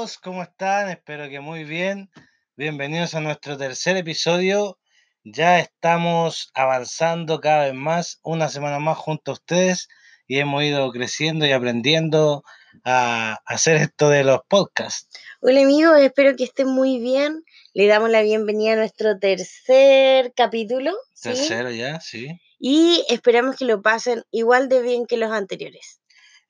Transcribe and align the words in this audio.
todos, 0.00 0.16
¿cómo 0.16 0.42
están? 0.42 0.88
Espero 0.88 1.28
que 1.28 1.40
muy 1.40 1.64
bien. 1.64 2.10
Bienvenidos 2.56 3.14
a 3.14 3.20
nuestro 3.20 3.58
tercer 3.58 3.98
episodio. 3.98 4.78
Ya 5.24 5.58
estamos 5.58 6.50
avanzando 6.54 7.38
cada 7.38 7.66
vez 7.66 7.74
más, 7.74 8.18
una 8.22 8.48
semana 8.48 8.78
más 8.78 8.96
junto 8.96 9.32
a 9.32 9.34
ustedes 9.34 9.88
y 10.26 10.38
hemos 10.38 10.62
ido 10.62 10.90
creciendo 10.90 11.44
y 11.44 11.52
aprendiendo 11.52 12.44
a 12.82 13.40
hacer 13.44 13.76
esto 13.76 14.08
de 14.08 14.24
los 14.24 14.40
podcasts. 14.48 15.06
Hola 15.42 15.60
amigos, 15.60 15.98
espero 15.98 16.34
que 16.34 16.44
estén 16.44 16.68
muy 16.68 16.98
bien. 16.98 17.44
Le 17.74 17.86
damos 17.86 18.08
la 18.08 18.22
bienvenida 18.22 18.72
a 18.72 18.76
nuestro 18.76 19.18
tercer 19.18 20.32
capítulo. 20.34 20.92
¿sí? 21.12 21.28
Tercero 21.28 21.70
ya, 21.72 22.00
sí. 22.00 22.40
Y 22.58 23.04
esperamos 23.10 23.56
que 23.56 23.66
lo 23.66 23.82
pasen 23.82 24.22
igual 24.30 24.70
de 24.70 24.80
bien 24.80 25.04
que 25.04 25.18
los 25.18 25.30
anteriores. 25.30 25.99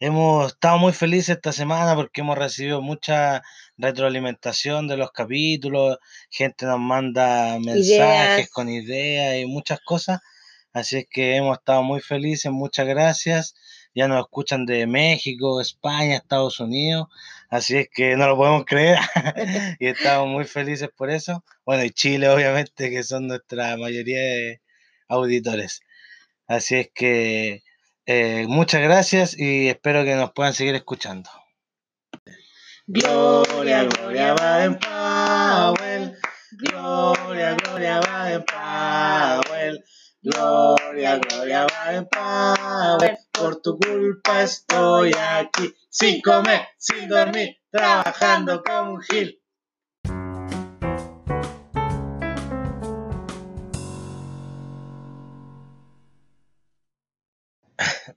Hemos 0.03 0.55
estado 0.55 0.79
muy 0.79 0.95
felices 0.95 1.37
esta 1.37 1.53
semana 1.53 1.95
porque 1.95 2.23
hemos 2.23 2.39
recibido 2.39 2.81
mucha 2.81 3.43
retroalimentación 3.77 4.89
de 4.89 4.97
los 4.97 5.13
capítulos, 5.13 5.99
gente 6.31 6.65
nos 6.65 6.81
manda 6.81 7.59
mensajes 7.59 7.87
Ideas. 7.87 8.51
con 8.51 8.71
ideas 8.71 9.37
y 9.37 9.45
muchas 9.45 9.79
cosas, 9.81 10.21
así 10.73 10.97
es 11.01 11.07
que 11.11 11.37
hemos 11.37 11.59
estado 11.59 11.83
muy 11.83 12.01
felices, 12.01 12.51
muchas 12.51 12.87
gracias. 12.87 13.55
Ya 13.95 14.09
nos 14.09 14.21
escuchan 14.21 14.65
de 14.65 14.87
México, 14.87 15.61
España, 15.61 16.17
Estados 16.17 16.61
Unidos, 16.61 17.09
así 17.51 17.77
es 17.77 17.89
que 17.93 18.17
no 18.17 18.27
lo 18.27 18.39
podemos 18.39 18.65
creer 18.65 18.99
y 19.81 19.87
estamos 19.87 20.29
muy 20.29 20.47
felices 20.47 20.89
por 20.97 21.11
eso. 21.11 21.45
Bueno, 21.67 21.85
y 21.85 21.91
Chile 21.91 22.31
obviamente 22.31 22.89
que 22.89 23.03
son 23.03 23.27
nuestra 23.27 23.77
mayoría 23.77 24.19
de 24.19 24.63
auditores. 25.09 25.83
Así 26.47 26.77
es 26.77 26.91
que 26.95 27.63
eh, 28.07 28.47
muchas 28.49 28.83
gracias 28.83 29.39
y 29.39 29.69
espero 29.69 30.05
que 30.05 30.15
nos 30.15 30.33
puedan 30.33 30.55
seguir 30.55 30.75
escuchando. 30.75 31.31
Gloria, 32.87 33.85
gloria, 33.85 34.35
Baden 34.35 34.79
Powell. 34.81 36.17
Gloria, 36.59 37.55
gloria, 37.55 38.01
Baden 38.01 38.45
Powell. 38.45 39.85
Gloria, 40.23 41.19
gloria, 41.19 41.67
Baden 41.67 42.09
Powell. 42.11 43.17
Por 43.33 43.63
tu 43.63 43.79
culpa 43.79 44.43
estoy 44.43 45.13
aquí, 45.15 45.73
sin 45.89 46.21
comer, 46.21 46.67
sin 46.79 47.09
dormir, 47.09 47.59
trabajando 47.71 48.63
como 48.63 48.95
un 48.95 49.03
gil. 49.03 49.40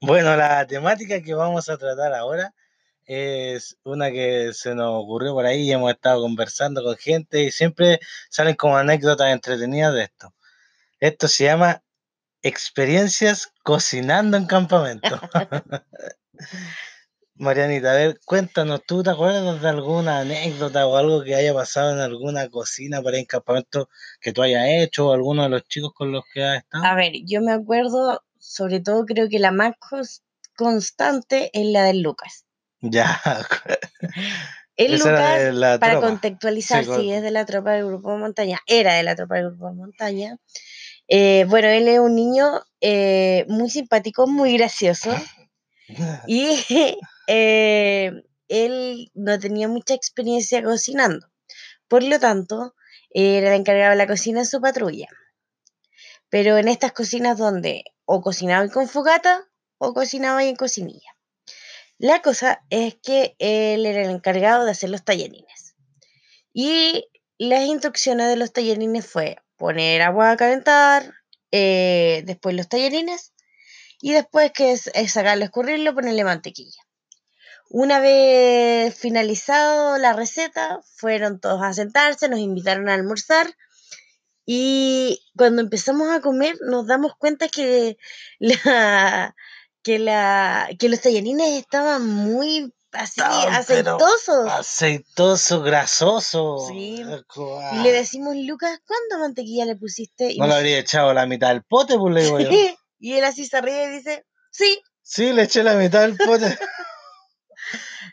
Bueno, 0.05 0.35
la 0.35 0.67
temática 0.67 1.21
que 1.21 1.33
vamos 1.33 1.69
a 1.69 1.77
tratar 1.77 2.13
ahora 2.13 2.53
es 3.05 3.77
una 3.85 4.11
que 4.11 4.51
se 4.51 4.75
nos 4.75 5.01
ocurrió 5.01 5.33
por 5.33 5.45
ahí 5.45 5.61
y 5.61 5.71
hemos 5.71 5.93
estado 5.93 6.21
conversando 6.21 6.83
con 6.83 6.97
gente 6.97 7.41
y 7.43 7.51
siempre 7.51 8.01
salen 8.29 8.55
como 8.55 8.75
anécdotas 8.75 9.31
entretenidas 9.31 9.93
de 9.93 10.03
esto. 10.03 10.33
Esto 10.99 11.29
se 11.29 11.45
llama 11.45 11.83
experiencias 12.41 13.53
cocinando 13.63 14.35
en 14.35 14.45
campamento. 14.45 15.21
Marianita, 17.35 17.91
a 17.91 17.95
ver, 17.95 18.19
cuéntanos, 18.25 18.81
¿tú 18.85 19.03
te 19.03 19.09
acuerdas 19.09 19.61
de 19.61 19.69
alguna 19.69 20.19
anécdota 20.19 20.85
o 20.85 20.97
algo 20.97 21.23
que 21.23 21.35
haya 21.35 21.53
pasado 21.53 21.93
en 21.93 21.99
alguna 21.99 22.49
cocina 22.49 23.01
para 23.01 23.17
en 23.17 23.25
campamento 23.25 23.89
que 24.19 24.33
tú 24.33 24.41
hayas 24.41 24.65
hecho 24.67 25.07
o 25.07 25.13
alguno 25.13 25.43
de 25.43 25.49
los 25.49 25.63
chicos 25.63 25.93
con 25.93 26.11
los 26.11 26.25
que 26.33 26.43
has 26.43 26.57
estado? 26.57 26.83
A 26.83 26.93
ver, 26.93 27.13
yo 27.25 27.41
me 27.41 27.53
acuerdo, 27.53 28.21
sobre 28.43 28.81
todo 28.81 29.05
creo 29.05 29.29
que 29.29 29.39
la 29.39 29.51
más 29.51 29.73
constante 30.55 31.49
es 31.53 31.65
la 31.67 31.83
del 31.85 32.01
Lucas. 32.01 32.45
Ya, 32.81 33.21
El 34.75 34.95
esa 34.95 35.09
Lucas, 35.11 35.39
de 35.39 35.53
la 35.53 35.79
para 35.79 35.93
tropa. 35.93 36.07
contextualizar, 36.07 36.83
Sí, 36.83 37.11
es 37.11 37.21
de 37.21 37.31
la 37.31 37.45
tropa 37.45 37.73
del 37.73 37.85
grupo 37.85 38.11
de 38.11 38.17
montaña, 38.17 38.59
era 38.65 38.95
de 38.95 39.03
la 39.03 39.15
tropa 39.15 39.35
del 39.35 39.51
grupo 39.51 39.69
de 39.69 39.75
montaña. 39.75 40.37
Eh, 41.07 41.45
bueno, 41.47 41.67
él 41.69 41.87
es 41.87 41.99
un 41.99 42.15
niño 42.15 42.61
eh, 42.81 43.45
muy 43.47 43.69
simpático, 43.69 44.27
muy 44.27 44.57
gracioso. 44.57 45.11
Y 46.27 46.47
eh, 47.27 48.23
él 48.47 49.11
no 49.13 49.37
tenía 49.37 49.67
mucha 49.67 49.93
experiencia 49.93 50.63
cocinando. 50.63 51.27
Por 51.87 52.03
lo 52.03 52.19
tanto, 52.19 52.73
era 53.11 53.49
el 53.49 53.59
encargado 53.59 53.91
de 53.91 53.97
la 53.97 54.07
cocina 54.07 54.39
en 54.39 54.45
su 54.47 54.59
patrulla. 54.59 55.07
Pero 56.33 56.57
en 56.57 56.67
estas 56.67 56.93
cocinas 56.93 57.37
donde 57.37 57.83
o 58.05 58.23
cocinaba 58.23 58.67
con 58.69 58.89
fogata 58.89 59.47
o 59.77 59.93
cocinaba 59.93 60.43
en 60.43 60.55
cocinilla. 60.55 61.15
La 61.99 62.23
cosa 62.23 62.65
es 62.71 62.95
que 63.03 63.35
él 63.37 63.85
era 63.85 64.01
el 64.01 64.09
encargado 64.09 64.65
de 64.65 64.71
hacer 64.71 64.89
los 64.89 65.03
tallarines. 65.03 65.75
Y 66.51 67.07
las 67.37 67.65
instrucciones 67.65 68.29
de 68.29 68.35
los 68.35 68.51
tallarines 68.51 69.05
fue 69.05 69.37
poner 69.57 70.01
agua 70.01 70.31
a 70.31 70.37
calentar, 70.37 71.13
eh, 71.51 72.23
después 72.25 72.55
los 72.55 72.67
tallarines 72.67 73.33
y 74.01 74.13
después 74.13 74.51
que 74.53 74.71
es, 74.71 74.89
es 74.95 75.11
sacarlo, 75.11 75.45
escurrirlo, 75.45 75.93
ponerle 75.93 76.23
mantequilla. 76.23 76.81
Una 77.69 77.99
vez 77.99 78.95
finalizado 78.95 79.99
la 79.99 80.13
receta, 80.13 80.79
fueron 80.95 81.39
todos 81.39 81.61
a 81.61 81.73
sentarse, 81.73 82.27
nos 82.27 82.39
invitaron 82.39 82.89
a 82.89 82.95
almorzar 82.95 83.53
y 84.45 85.19
cuando 85.37 85.61
empezamos 85.61 86.09
a 86.09 86.21
comer 86.21 86.55
nos 86.61 86.85
damos 86.87 87.13
cuenta 87.17 87.47
que, 87.47 87.97
la, 88.39 89.35
que, 89.83 89.99
la, 89.99 90.69
que 90.79 90.89
los 90.89 91.01
tallarines 91.01 91.59
estaban 91.59 92.05
muy 92.05 92.73
así 92.91 93.21
pero 93.21 93.51
aceitosos. 93.51 94.49
Aceitoso, 94.51 95.61
grasoso. 95.61 96.57
Sí. 96.67 97.03
co- 97.27 97.59
Y 97.73 97.79
le 97.83 97.91
decimos, 97.91 98.35
Lucas, 98.35 98.79
¿cuánta 98.85 99.17
mantequilla 99.17 99.65
le 99.65 99.75
pusiste? 99.75 100.31
Y 100.31 100.37
No 100.39 100.47
le 100.47 100.53
habría 100.55 100.77
echado 100.79 101.13
la 101.13 101.25
mitad 101.25 101.49
del 101.49 101.63
pote, 101.63 101.97
pues 101.97 102.13
le 102.13 102.23
digo 102.23 102.39
yo. 102.39 102.49
y 102.99 103.13
él 103.13 103.23
así 103.23 103.45
se 103.45 103.59
ríe 103.61 103.85
y 103.85 103.97
dice, 103.97 104.25
sí, 104.51 104.81
Sí, 105.05 105.33
le 105.33 105.43
eché 105.43 105.63
la 105.63 105.73
mitad 105.75 106.01
del 106.01 106.15
pote. 106.17 106.57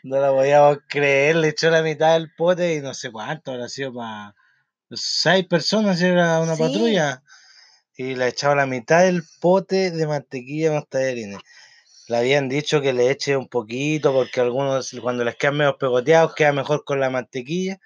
No 0.03 0.19
la 0.19 0.31
podíamos 0.31 0.79
creer, 0.89 1.35
le 1.35 1.49
echó 1.49 1.69
la 1.69 1.81
mitad 1.83 2.13
del 2.13 2.33
pote 2.35 2.73
y 2.75 2.81
no 2.81 2.93
sé 2.93 3.11
cuánto 3.11 3.51
habrá 3.51 3.69
sido 3.69 3.93
para 3.93 4.33
seis 4.95 5.45
personas, 5.47 6.01
era 6.01 6.39
una 6.39 6.55
Sí. 6.55 6.61
patrulla. 6.61 7.23
Y 7.95 8.15
le 8.15 8.27
echaba 8.29 8.55
la 8.55 8.65
mitad 8.65 9.03
del 9.03 9.23
pote 9.39 9.91
de 9.91 10.07
mantequilla 10.07 10.71
a 10.71 10.75
los 10.75 10.89
tallarines. 10.89 11.39
Le 12.07 12.17
habían 12.17 12.49
dicho 12.49 12.81
que 12.81 12.93
le 12.93 13.09
eche 13.11 13.37
un 13.37 13.47
poquito 13.47 14.11
porque 14.11 14.41
algunos 14.41 14.91
cuando 15.01 15.23
les 15.23 15.35
quedan 15.35 15.57
medio 15.57 15.77
pegoteados 15.77 16.33
queda 16.33 16.51
mejor 16.51 16.83
con 16.83 16.99
la 16.99 17.09
mantequilla. 17.09 17.79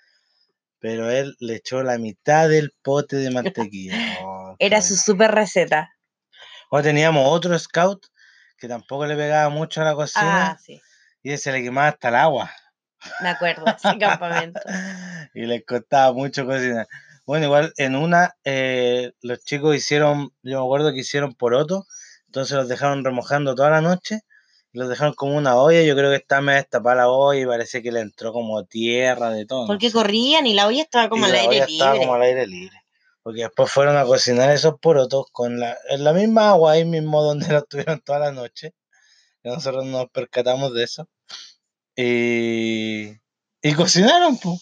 Pero 0.79 1.09
él 1.09 1.35
le 1.39 1.55
echó 1.55 1.81
la 1.83 1.97
mitad 1.97 2.47
del 2.49 2.71
pote 2.81 3.15
de 3.17 3.31
mantequilla. 3.31 3.94
Oh, 4.19 4.55
era 4.59 4.81
su 4.81 4.95
super 4.95 5.31
receta. 5.31 5.91
O 6.69 6.81
teníamos 6.81 7.23
otro 7.27 7.57
scout 7.59 8.05
que 8.57 8.67
tampoco 8.67 9.05
le 9.05 9.15
pegaba 9.15 9.49
mucho 9.49 9.81
a 9.81 9.85
la 9.85 9.95
cocina 9.95 10.51
Ah, 10.51 10.57
sí, 10.63 10.81
y 11.21 11.31
ese 11.31 11.51
le 11.51 11.61
quemaba 11.61 11.89
hasta 11.89 12.07
el 12.09 12.15
agua. 12.15 12.51
me 13.21 13.29
acuerdo, 13.29 13.65
ese 13.67 13.97
campamento. 13.99 14.59
y 15.35 15.46
les 15.46 15.63
costaba 15.66 16.12
mucho 16.13 16.46
cocinar. 16.46 16.88
Bueno, 17.28 17.46
igual 17.46 17.73
en 17.78 17.96
una 17.96 18.35
eh, 18.44 19.12
los 19.22 19.44
chicos 19.44 19.75
hicieron, 19.75 20.31
yo 20.44 20.59
me 20.59 20.66
acuerdo 20.66 20.94
que 20.94 21.00
hicieron 21.01 21.34
poroto, 21.35 21.85
entonces 22.28 22.56
los 22.57 22.68
dejaron 22.68 23.03
remojando 23.06 23.56
toda 23.56 23.69
la 23.72 23.81
noche, 23.81 24.22
los 24.74 24.90
dejaron 24.90 25.13
como 25.13 25.35
una 25.38 25.56
olla, 25.57 25.81
yo 25.84 25.95
creo 25.95 26.09
que 26.12 26.18
estaba 26.18 26.41
medio 26.41 26.59
destapada 26.59 26.95
la 26.97 27.09
olla 27.09 27.40
y 27.41 27.45
parece 27.45 27.81
que 27.81 27.91
le 27.91 28.01
entró 28.01 28.34
como 28.34 28.63
tierra 28.66 29.29
de 29.31 29.45
todo. 29.45 29.62
no 29.62 29.68
Porque 29.68 29.88
sé. 29.88 29.94
corrían 29.94 30.45
y 30.47 30.53
la 30.53 30.68
olla 30.68 30.81
estaba 30.84 31.09
como 31.09 31.24
Y 31.28 31.29
al 31.29 31.31
la 31.34 31.40
aire 31.41 31.56
olla 31.56 31.66
estaba 31.66 31.91
libre. 31.94 32.06
como 32.06 32.16
al 32.16 32.22
aire 32.24 32.47
libre. 32.47 32.81
Porque 33.24 33.42
después 33.42 33.71
fueron 33.71 33.98
a 33.98 34.06
cocinar 34.06 34.51
esos 34.51 34.75
porotos 34.80 35.25
con 35.31 35.59
la, 35.59 35.75
en 35.89 36.04
la 36.04 36.13
misma 36.13 36.50
agua, 36.51 36.74
ahí 36.74 36.86
mismo 36.86 37.24
donde 37.24 37.48
los 37.54 37.68
tuvieron 37.68 38.00
toda 38.01 38.19
la 38.19 38.31
noche. 38.31 38.75
Y 39.44 39.50
nosotros 39.50 39.86
nos 39.86 40.09
percatamos 40.12 40.74
de 40.75 40.83
eso. 40.83 41.07
Y, 41.95 43.13
y 43.62 43.74
cocinaron, 43.75 44.38
pues. 44.38 44.62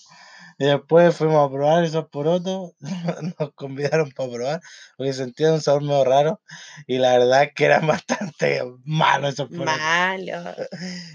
Y 0.64 0.66
después 0.66 1.14
fuimos 1.14 1.46
a 1.46 1.52
probar 1.52 1.84
esos 1.84 2.08
porotos. 2.08 2.72
Nos 3.38 3.54
convidaron 3.54 4.12
para 4.12 4.32
probar. 4.32 4.62
Porque 4.96 5.12
sentían 5.12 5.56
un 5.56 5.62
sabor 5.62 5.82
medio 5.82 6.06
raro. 6.06 6.42
Y 6.88 7.00
la 7.00 7.18
verdad 7.18 7.44
es 7.44 7.54
que 7.54 7.66
eran 7.66 7.86
bastante 7.88 8.62
malos 8.86 9.34
esos 9.34 9.50
porotos. 9.50 9.78
Malo. 9.78 10.56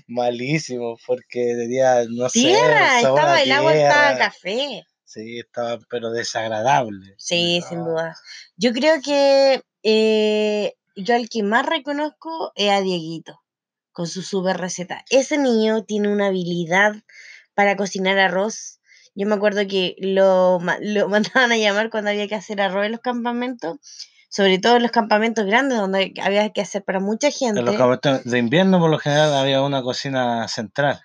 Malísimos. 0.07 1.01
Porque 1.07 1.55
tenía, 1.57 2.05
no 2.11 2.29
sé, 2.29 2.41
Tierra, 2.41 2.97
un 2.97 3.03
sabor 3.03 3.21
a 3.21 3.23
estaba, 3.23 3.43
el 3.43 3.53
agua 3.53 3.75
estaba 3.75 4.19
café. 4.19 4.85
Sí, 5.05 5.39
estaba, 5.39 5.79
pero 5.89 6.11
desagradable. 6.11 7.15
Sí, 7.17 7.63
sin 7.67 7.83
duda. 7.83 8.15
Yo 8.57 8.75
creo 8.75 9.01
que 9.01 9.63
eh, 9.83 10.75
yo 10.95 11.15
al 11.15 11.31
que 11.31 11.43
más 11.43 11.65
reconozco 11.65 12.53
es 12.55 12.71
a 12.71 12.83
Dieguito, 12.83 13.41
con 13.93 14.09
su 14.09 14.21
super 14.21 14.59
receta. 14.59 15.07
Ese 15.09 15.39
niño 15.39 15.85
tiene 15.85 16.09
una 16.09 16.27
habilidad 16.27 16.97
para 17.55 17.77
cocinar 17.77 18.19
arroz. 18.19 18.78
Yo 19.19 19.27
me 19.27 19.35
acuerdo 19.35 19.67
que 19.67 19.97
lo, 19.99 20.61
lo 20.81 21.09
mandaban 21.09 21.51
a 21.51 21.57
llamar 21.57 21.91
cuando 21.91 22.11
había 22.11 22.29
que 22.29 22.37
hacer 22.37 22.61
arroz 22.61 22.87
en 22.87 22.93
los 22.93 23.01
campamentos, 23.01 23.79
sobre 24.31 24.61
todo 24.61 24.77
en 24.77 24.83
los 24.83 24.93
campamentos 24.93 25.45
grandes 25.45 25.77
donde 25.77 26.15
había 26.23 26.51
que 26.51 26.61
hacer 26.61 26.85
para 26.85 27.01
mucha 27.01 27.33
gente. 27.33 27.59
En 27.59 27.67
los 27.67 27.75
campamentos 27.75 28.23
de 28.23 28.39
invierno, 28.39 28.79
por 28.79 28.91
lo 28.91 28.99
general, 28.99 29.35
había 29.35 29.61
una 29.63 29.83
cocina 29.83 30.47
central. 30.47 31.01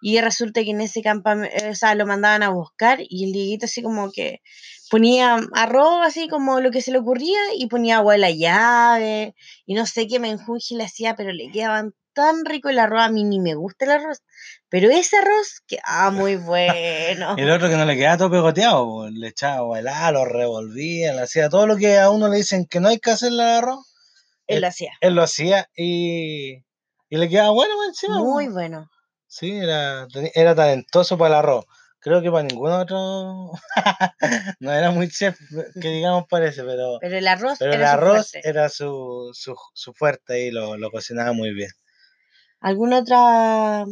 Y 0.00 0.20
resulta 0.20 0.62
que 0.62 0.70
en 0.70 0.80
ese 0.80 1.02
campamento, 1.02 1.56
o 1.68 1.74
sea, 1.74 1.96
lo 1.96 2.06
mandaban 2.06 2.44
a 2.44 2.50
buscar 2.50 3.00
y 3.00 3.24
el 3.24 3.32
Dieguito 3.32 3.66
así 3.66 3.82
como 3.82 4.12
que 4.12 4.42
ponía 4.90 5.36
arroz 5.52 6.00
así 6.04 6.28
como 6.28 6.60
lo 6.60 6.70
que 6.70 6.82
se 6.82 6.92
le 6.92 6.98
ocurría 6.98 7.38
y 7.56 7.66
ponía 7.66 7.96
agua 7.96 8.14
de 8.14 8.18
la 8.18 8.30
llave 8.30 9.34
y 9.66 9.74
no 9.74 9.86
sé 9.86 10.06
qué 10.06 10.18
menjunje 10.18 10.74
le 10.74 10.84
hacía, 10.84 11.16
pero 11.16 11.32
le 11.32 11.50
quedaban 11.50 11.94
tan 12.12 12.44
rico 12.44 12.70
el 12.70 12.78
arroz, 12.78 13.02
a 13.02 13.10
mí 13.10 13.24
ni 13.24 13.40
me 13.40 13.54
gusta 13.54 13.84
el 13.84 13.90
arroz, 13.90 14.22
pero 14.70 14.90
ese 14.90 15.18
arroz 15.18 15.60
quedaba 15.66 16.10
muy 16.10 16.36
bueno. 16.36 17.34
El 17.36 17.50
otro 17.50 17.68
que 17.68 17.76
no 17.76 17.84
le 17.84 17.96
quedaba 17.96 18.16
todo 18.16 18.30
pegoteado, 18.30 19.10
le 19.10 19.28
echaba 19.28 19.56
agua 19.56 19.78
helada, 19.80 20.12
lo 20.12 20.24
revolvía, 20.24 21.12
le 21.14 21.20
hacía 21.20 21.48
todo 21.50 21.66
lo 21.66 21.76
que 21.76 21.98
a 21.98 22.10
uno 22.10 22.28
le 22.28 22.38
dicen 22.38 22.66
que 22.66 22.80
no 22.80 22.88
hay 22.88 22.98
que 22.98 23.10
hacerle 23.10 23.42
al 23.42 23.58
arroz, 23.58 23.86
Él 24.46 24.62
lo 24.62 24.68
hacía. 24.68 24.92
él 25.00 25.14
lo 25.14 25.22
hacía 25.22 25.68
y, 25.76 26.54
y 27.10 27.16
le 27.16 27.28
quedaba 27.28 27.50
bueno 27.50 27.74
encima. 27.86 28.18
Muy 28.18 28.48
bueno. 28.48 28.88
Sí, 29.26 29.50
era, 29.50 30.06
era 30.34 30.54
talentoso 30.54 31.18
para 31.18 31.34
el 31.34 31.38
arroz. 31.40 31.66
Creo 32.06 32.22
que 32.22 32.30
para 32.30 32.44
ningún 32.44 32.70
otro 32.70 33.50
no 34.60 34.72
era 34.72 34.92
muy 34.92 35.08
chef, 35.08 35.36
que 35.82 35.88
digamos 35.88 36.26
parece, 36.30 36.62
pero, 36.62 36.98
Pero 37.00 37.16
el 37.18 37.26
arroz 37.26 37.58
pero 37.58 37.72
el 37.72 37.80
era 37.80 37.88
su 37.88 37.94
arroz 37.96 38.30
fuerte. 38.30 38.48
era 38.48 38.68
su, 38.68 39.30
su, 39.34 39.56
su 39.74 39.92
fuerte 39.92 40.46
y 40.46 40.52
lo, 40.52 40.76
lo 40.76 40.92
cocinaba 40.92 41.32
muy 41.32 41.52
bien. 41.52 41.70
¿Alguna 42.60 43.00
otra 43.00 43.86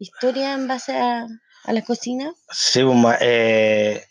historia 0.00 0.54
en 0.54 0.66
base 0.66 0.96
a, 0.96 1.28
a 1.62 1.72
la 1.72 1.82
cocina? 1.82 2.34
Sí, 2.50 2.82
pues, 2.82 3.16
eh, 3.20 4.04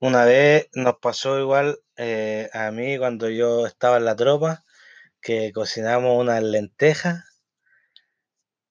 una 0.00 0.24
vez 0.24 0.66
nos 0.72 0.96
pasó 1.00 1.38
igual 1.38 1.78
eh, 1.96 2.50
a 2.52 2.72
mí 2.72 2.98
cuando 2.98 3.30
yo 3.30 3.68
estaba 3.68 3.98
en 3.98 4.04
la 4.04 4.16
tropa, 4.16 4.64
que 5.20 5.52
cocinamos 5.52 6.20
unas 6.20 6.42
lentejas 6.42 7.22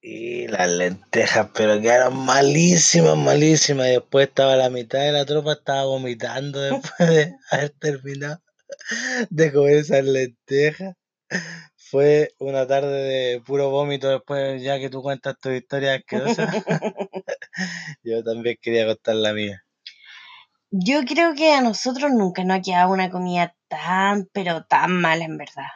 y 0.01 0.47
las 0.47 0.69
lentejas, 0.69 1.49
pero 1.53 1.81
quedaron 1.81 2.17
malísimas, 2.25 3.17
malísimas. 3.17 3.87
Y 3.87 3.91
después 3.91 4.27
estaba 4.27 4.55
la 4.55 4.69
mitad 4.69 4.99
de 4.99 5.11
la 5.11 5.25
tropa, 5.25 5.53
estaba 5.53 5.85
vomitando 5.85 6.59
después 6.61 7.09
de 7.09 7.35
haber 7.51 7.69
terminado 7.71 8.41
de 9.29 9.51
comer 9.51 9.77
esas 9.77 10.03
lentejas. 10.03 10.95
Fue 11.75 12.33
una 12.39 12.67
tarde 12.67 13.03
de 13.03 13.41
puro 13.41 13.69
vómito 13.69 14.09
después, 14.09 14.61
ya 14.61 14.77
que 14.79 14.89
tú 14.89 15.01
cuentas 15.01 15.37
tu 15.39 15.49
historia 15.49 15.95
asquerosa. 15.95 16.51
Yo 18.03 18.23
también 18.23 18.57
quería 18.61 18.85
contar 18.85 19.15
la 19.15 19.33
mía. 19.33 19.63
Yo 20.69 21.05
creo 21.05 21.33
que 21.33 21.53
a 21.53 21.61
nosotros 21.61 22.11
nunca 22.11 22.43
nos 22.43 22.57
ha 22.57 22.61
quedado 22.61 22.91
una 22.91 23.09
comida 23.09 23.55
tan, 23.69 24.27
pero 24.33 24.65
tan 24.65 24.99
mala 24.99 25.23
en 25.23 25.37
verdad. 25.37 25.67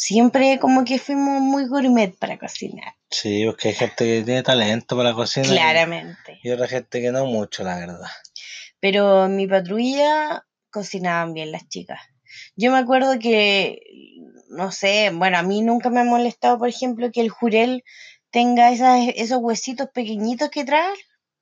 Siempre 0.00 0.60
como 0.60 0.84
que 0.84 1.00
fuimos 1.00 1.40
muy 1.42 1.66
gourmet 1.66 2.16
para 2.16 2.38
cocinar. 2.38 2.94
Sí, 3.10 3.44
porque 3.44 3.70
hay 3.70 3.74
gente 3.74 4.04
que 4.04 4.22
tiene 4.22 4.44
talento 4.44 4.96
para 4.96 5.08
la 5.08 5.14
cocina 5.16 5.44
y- 5.48 5.50
Claramente. 5.50 6.38
y 6.40 6.50
otra 6.50 6.68
gente 6.68 7.00
que 7.00 7.10
no 7.10 7.26
mucho, 7.26 7.64
la 7.64 7.78
verdad. 7.80 8.06
Pero 8.78 9.24
en 9.26 9.34
mi 9.34 9.48
patrulla 9.48 10.46
cocinaban 10.70 11.34
bien 11.34 11.50
las 11.50 11.68
chicas. 11.68 11.98
Yo 12.54 12.70
me 12.70 12.78
acuerdo 12.78 13.18
que, 13.18 13.80
no 14.50 14.70
sé, 14.70 15.10
bueno, 15.12 15.36
a 15.36 15.42
mí 15.42 15.62
nunca 15.62 15.90
me 15.90 15.98
ha 15.98 16.04
molestado, 16.04 16.58
por 16.60 16.68
ejemplo, 16.68 17.10
que 17.10 17.20
el 17.20 17.30
jurel 17.30 17.82
tenga 18.30 18.70
esas, 18.70 19.00
esos 19.16 19.38
huesitos 19.40 19.88
pequeñitos 19.92 20.48
que 20.50 20.64
trae. 20.64 20.94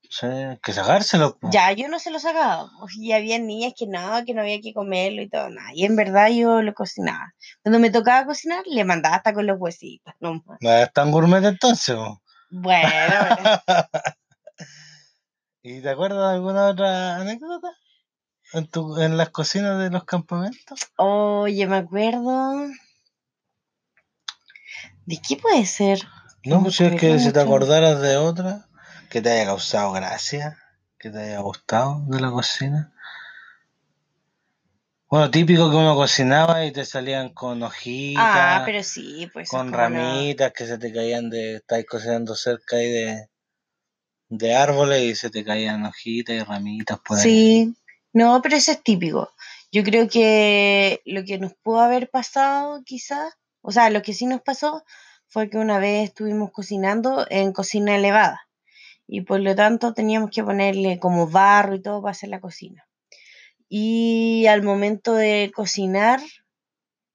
Sí, 0.09 0.27
que 0.63 0.73
sacárselo. 0.73 1.37
po. 1.37 1.49
Ya, 1.51 1.71
yo 1.73 1.87
no 1.87 1.99
se 1.99 2.11
lo 2.11 2.19
sacaba. 2.19 2.69
Y 2.97 3.11
había 3.11 3.39
niñas 3.39 3.73
que 3.77 3.87
no, 3.87 4.23
que 4.25 4.33
no 4.33 4.41
había 4.41 4.61
que 4.61 4.73
comerlo 4.73 5.21
y 5.21 5.29
todo, 5.29 5.49
nada. 5.49 5.69
Y 5.73 5.85
en 5.85 5.95
verdad 5.95 6.29
yo 6.29 6.61
lo 6.61 6.73
cocinaba. 6.73 7.33
Cuando 7.61 7.79
me 7.79 7.89
tocaba 7.91 8.25
cocinar, 8.25 8.63
le 8.65 8.83
mandaba 8.85 9.17
hasta 9.17 9.33
con 9.33 9.45
los 9.45 9.59
huesitos. 9.59 10.13
nomás. 10.19 10.57
No 10.61 10.71
es 10.71 10.91
tan 10.93 11.11
gourmet 11.11 11.43
entonces. 11.43 11.95
po. 11.95 12.21
Bueno, 12.49 12.89
¿Y 15.61 15.81
te 15.81 15.89
acuerdas 15.89 16.29
de 16.29 16.35
alguna 16.35 16.67
otra 16.67 17.17
anécdota? 17.17 17.67
¿En, 18.53 18.67
tu, 18.67 18.97
en 19.01 19.17
las 19.17 19.31
cocinas 19.31 19.77
de 19.79 19.89
los 19.89 20.05
campamentos? 20.05 20.79
oye, 20.95 21.67
me 21.67 21.77
acuerdo. 21.77 22.67
¿De 25.05 25.19
qué 25.27 25.35
puede 25.35 25.65
ser? 25.65 25.99
No, 26.45 26.61
pues 26.61 26.75
si 26.75 26.85
es 26.85 26.97
que 26.97 27.19
si 27.19 27.33
te 27.33 27.41
acordaras 27.41 27.99
de 27.99 28.15
otra 28.15 28.67
que 29.09 29.21
te 29.21 29.31
haya 29.31 29.45
causado 29.45 29.91
gracia, 29.91 30.57
que 30.99 31.09
te 31.09 31.19
haya 31.19 31.39
gustado 31.39 32.01
de 32.07 32.19
la 32.19 32.31
cocina. 32.31 32.93
Bueno, 35.09 35.31
típico 35.31 35.69
que 35.69 35.75
uno 35.77 35.95
cocinaba 35.95 36.65
y 36.65 36.71
te 36.71 36.83
salían 36.83 37.33
con 37.33 37.63
hojitas, 37.63 38.25
Ah, 38.25 38.63
pero 38.65 38.83
sí, 38.83 39.29
pues. 39.31 39.49
con 39.49 39.71
ramitas 39.71 40.51
que 40.51 40.65
se 40.65 40.77
te 40.77 40.91
caían 40.91 41.29
de, 41.29 41.55
estáis 41.55 41.85
cocinando 41.85 42.35
cerca 42.35 42.75
ahí 42.75 42.89
de, 42.89 43.29
de 44.27 44.55
árboles 44.55 45.01
y 45.03 45.15
se 45.15 45.29
te 45.29 45.45
caían 45.45 45.85
hojitas 45.85 46.35
y 46.35 46.43
ramitas 46.43 46.99
por 46.99 47.17
ahí. 47.17 47.23
Sí, 47.23 47.75
no, 48.11 48.41
pero 48.41 48.57
eso 48.57 48.73
es 48.73 48.83
típico. 48.83 49.33
Yo 49.71 49.83
creo 49.83 50.09
que 50.09 51.01
lo 51.05 51.23
que 51.23 51.37
nos 51.37 51.53
pudo 51.53 51.79
haber 51.79 52.09
pasado, 52.09 52.83
quizás, 52.85 53.33
o 53.61 53.71
sea, 53.71 53.89
lo 53.89 54.01
que 54.01 54.13
sí 54.13 54.25
nos 54.25 54.41
pasó 54.41 54.83
fue 55.27 55.49
que 55.49 55.57
una 55.57 55.79
vez 55.79 56.09
estuvimos 56.09 56.51
cocinando 56.51 57.25
en 57.29 57.53
cocina 57.53 57.95
elevada 57.95 58.46
y 59.07 59.21
por 59.21 59.39
lo 59.39 59.55
tanto 59.55 59.93
teníamos 59.93 60.29
que 60.31 60.43
ponerle 60.43 60.99
como 60.99 61.27
barro 61.27 61.75
y 61.75 61.81
todo 61.81 62.01
para 62.01 62.11
hacer 62.11 62.29
la 62.29 62.41
cocina. 62.41 62.85
Y 63.69 64.45
al 64.47 64.63
momento 64.63 65.13
de 65.13 65.51
cocinar, 65.55 66.21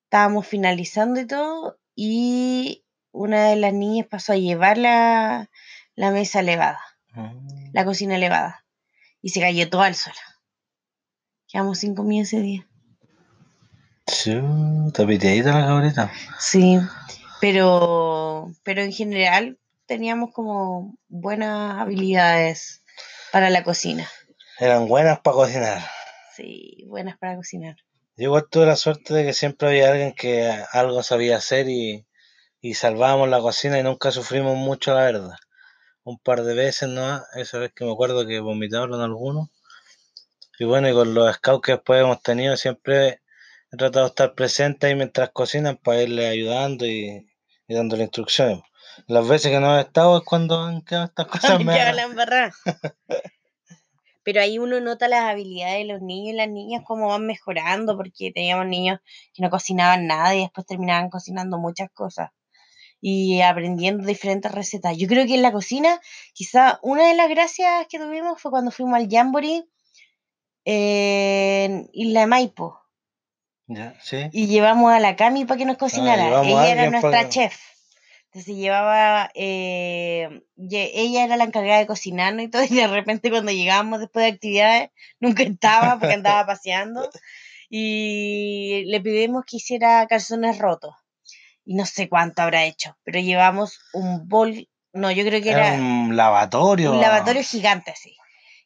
estábamos 0.04 0.46
finalizando 0.46 1.20
y 1.20 1.26
todo, 1.26 1.78
y 1.94 2.84
una 3.12 3.48
de 3.48 3.56
las 3.56 3.74
niñas 3.74 4.06
pasó 4.10 4.32
a 4.32 4.36
llevar 4.36 4.78
la, 4.78 5.50
la 5.94 6.10
mesa 6.10 6.40
elevada, 6.40 6.80
Mm. 7.14 7.72
la 7.74 7.84
cocina 7.84 8.16
elevada, 8.16 8.64
y 9.20 9.28
se 9.28 9.40
cayó 9.40 9.68
todo 9.68 9.82
al 9.82 9.94
suelo. 9.94 10.18
Quedamos 11.46 11.78
sin 11.78 11.94
comida 11.94 12.22
ese 12.22 12.40
día. 12.40 12.66
Chuta, 14.06 15.04
la 15.04 15.66
cabrita. 15.66 16.10
Sí, 16.38 16.78
pero, 17.40 18.50
pero 18.62 18.82
en 18.82 18.92
general 18.92 19.58
teníamos 19.92 20.32
como 20.32 20.96
buenas 21.08 21.78
habilidades 21.78 22.82
para 23.30 23.50
la 23.50 23.62
cocina. 23.62 24.08
Eran 24.58 24.88
buenas 24.88 25.20
para 25.20 25.34
cocinar. 25.36 25.82
Sí, 26.34 26.86
buenas 26.88 27.18
para 27.18 27.36
cocinar. 27.36 27.76
Yo 28.16 28.24
igual 28.24 28.48
tuve 28.50 28.64
la 28.64 28.76
suerte 28.76 29.12
de 29.12 29.22
que 29.26 29.34
siempre 29.34 29.68
había 29.68 29.90
alguien 29.90 30.14
que 30.14 30.50
algo 30.72 31.02
sabía 31.02 31.37
hacer 31.37 31.68
y, 31.68 32.06
y 32.62 32.72
salvábamos 32.72 33.28
la 33.28 33.40
cocina 33.40 33.78
y 33.78 33.82
nunca 33.82 34.11
sufrimos 34.12 34.56
mucho, 34.56 34.94
la 34.94 35.02
verdad. 35.02 35.37
Un 36.04 36.18
par 36.18 36.42
de 36.42 36.54
veces, 36.54 36.88
¿no? 36.88 37.22
Esa 37.34 37.58
vez 37.58 37.75
que 37.75 37.84
me 37.84 37.92
acuerdo 37.92 38.26
que 38.26 38.40
vomitaron 38.40 38.99
algunos. 38.99 39.50
Y 40.58 40.64
bueno, 40.64 40.88
y 40.88 40.94
con 40.94 41.12
los 41.12 41.34
scouts 41.34 41.66
que 41.66 41.72
después 41.72 42.00
hemos 42.00 42.22
tenido, 42.22 42.56
siempre 42.56 43.20
he 43.70 43.76
tratado 43.76 44.06
de 44.06 44.08
estar 44.08 44.34
presente 44.34 44.87
ahí 44.87 44.94
mientras 44.94 45.28
cocinan 45.32 45.76
para 45.76 46.02
irles 46.02 46.30
ayudando 46.30 46.87
y, 46.87 47.30
y 47.68 47.75
dándole 47.75 48.04
instrucciones. 48.04 48.62
Las 49.06 49.26
veces 49.28 49.50
que 49.50 49.61
no 49.61 49.78
he 49.78 49.82
estado 49.82 50.18
es 50.18 50.25
cuando 50.25 50.61
han 50.62 50.82
quedado 50.82 51.06
estas 51.06 51.26
cosas 51.28 51.61
embarrada. 51.61 52.52
Pero 54.25 54.40
ahí 54.40 54.58
uno 54.58 54.78
nota 54.80 55.08
las 55.08 55.25
habilidades 55.25 55.78
de 55.78 55.92
los 55.92 56.00
niños 56.00 56.34
y 56.34 56.37
las 56.37 56.49
niñas 56.49 56.82
cómo 56.87 57.08
van 57.08 57.26
mejorando, 57.26 57.96
porque 57.96 58.30
teníamos 58.32 58.66
niños 58.66 59.00
que 59.34 59.42
no 59.42 59.50
cocinaban 59.50 60.06
nada 60.06 60.34
y 60.34 60.42
después 60.42 60.64
terminaban 60.66 61.11
cocinando 61.11 61.58
muchas 61.58 61.90
cosas 61.92 62.30
y 63.00 63.40
aprendiendo 63.40 64.06
diferentes 64.06 64.52
recetas. 64.52 64.96
Yo 64.96 65.08
creo 65.08 65.26
que 65.26 65.34
en 65.34 65.42
la 65.42 65.50
cocina, 65.50 66.00
quizá 66.34 66.78
una 66.82 67.08
de 67.08 67.14
las 67.14 67.28
gracias 67.28 67.87
que 67.88 67.99
tuvimos 67.99 68.40
fue 68.40 68.52
cuando 68.52 68.70
fuimos 68.70 68.94
al 68.94 69.08
Jamboree 69.11 69.64
en 70.64 71.90
Isla 71.92 72.20
de 72.20 72.26
Maipo 72.28 72.78
Ya, 73.66 73.94
sí. 74.00 74.28
y 74.32 74.46
llevamos 74.46 74.92
a 74.92 75.00
la 75.00 75.16
Cami 75.16 75.44
para 75.46 75.58
que 75.58 75.64
nos 75.64 75.78
cocinara. 75.78 76.26
llevamos 76.26 76.46
a 76.61 76.64
ella 76.70 76.82
era 76.84 76.90
nuestra 76.90 77.28
chef. 77.28 77.58
Entonces 78.34 78.56
llevaba, 78.56 79.30
eh, 79.34 80.42
ella 80.56 81.24
era 81.24 81.36
la 81.36 81.44
encargada 81.44 81.80
de 81.80 81.86
cocinarnos 81.86 82.46
y 82.46 82.48
todo, 82.48 82.64
y 82.64 82.74
de 82.74 82.86
repente 82.86 83.28
cuando 83.28 83.52
llegábamos 83.52 84.00
después 84.00 84.24
de 84.24 84.32
actividades, 84.32 84.90
nunca 85.20 85.42
estaba 85.42 85.98
porque 85.98 86.14
andaba 86.14 86.46
paseando, 86.46 87.10
y 87.68 88.84
le 88.86 89.02
pedimos 89.02 89.44
que 89.46 89.58
hiciera 89.58 90.06
calzones 90.06 90.56
rotos. 90.58 90.94
Y 91.66 91.74
no 91.74 91.84
sé 91.84 92.08
cuánto 92.08 92.40
habrá 92.40 92.64
hecho, 92.64 92.96
pero 93.04 93.20
llevamos 93.20 93.78
un 93.92 94.26
bol, 94.26 94.66
no, 94.94 95.10
yo 95.10 95.24
creo 95.24 95.42
que 95.42 95.50
Era 95.50 95.74
era 95.74 95.76
un 95.76 96.16
lavatorio. 96.16 96.92
un 96.92 97.02
lavatorio 97.02 97.42
gigante 97.42 97.90
así. 97.90 98.16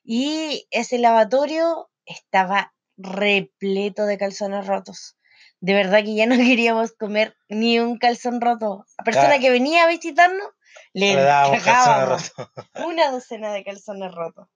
Y 0.04 0.68
ese 0.70 0.98
lavatorio 0.98 1.90
estaba 2.04 2.72
repleto 2.96 4.06
de 4.06 4.16
calzones 4.16 4.64
rotos. 4.68 5.16
De 5.60 5.74
verdad 5.74 6.04
que 6.04 6.14
ya 6.14 6.26
no 6.26 6.36
queríamos 6.36 6.92
comer 6.92 7.36
ni 7.48 7.78
un 7.78 7.98
calzón 7.98 8.40
roto. 8.40 8.84
A 8.98 9.02
persona 9.04 9.26
Claro. 9.26 9.40
que 9.42 9.50
venía 9.50 9.84
a 9.84 9.88
visitarnos, 9.88 10.46
le, 10.92 11.14
Le 11.14 11.22
dábamos 11.22 12.32
una 12.86 13.10
docena 13.10 13.52
de 13.52 13.64
calzones 13.64 14.12
rotos. 14.12 14.48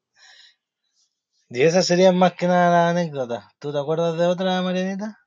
Y 1.48 1.62
esas 1.62 1.86
serían 1.86 2.16
más 2.16 2.34
que 2.34 2.46
nada 2.46 2.70
las 2.70 2.90
anécdotas. 2.92 3.44
¿Tú 3.58 3.72
te 3.72 3.78
acuerdas 3.78 4.16
de 4.16 4.26
otra, 4.26 4.62
Marianita? 4.62 5.18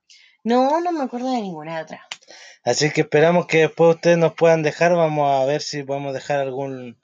No, 0.42 0.80
no 0.80 0.92
me 0.92 1.04
acuerdo 1.04 1.30
de 1.30 1.42
ninguna 1.42 1.80
otra. 1.82 2.06
Así 2.64 2.90
que 2.90 3.02
esperamos 3.02 3.46
que 3.46 3.58
después 3.58 3.96
ustedes 3.96 4.16
nos 4.16 4.32
puedan 4.34 4.62
dejar. 4.62 4.94
Vamos 4.94 5.30
a 5.30 5.44
ver 5.44 5.60
si 5.60 5.82
podemos 5.82 6.14
dejar 6.14 6.40
algún 6.40 6.98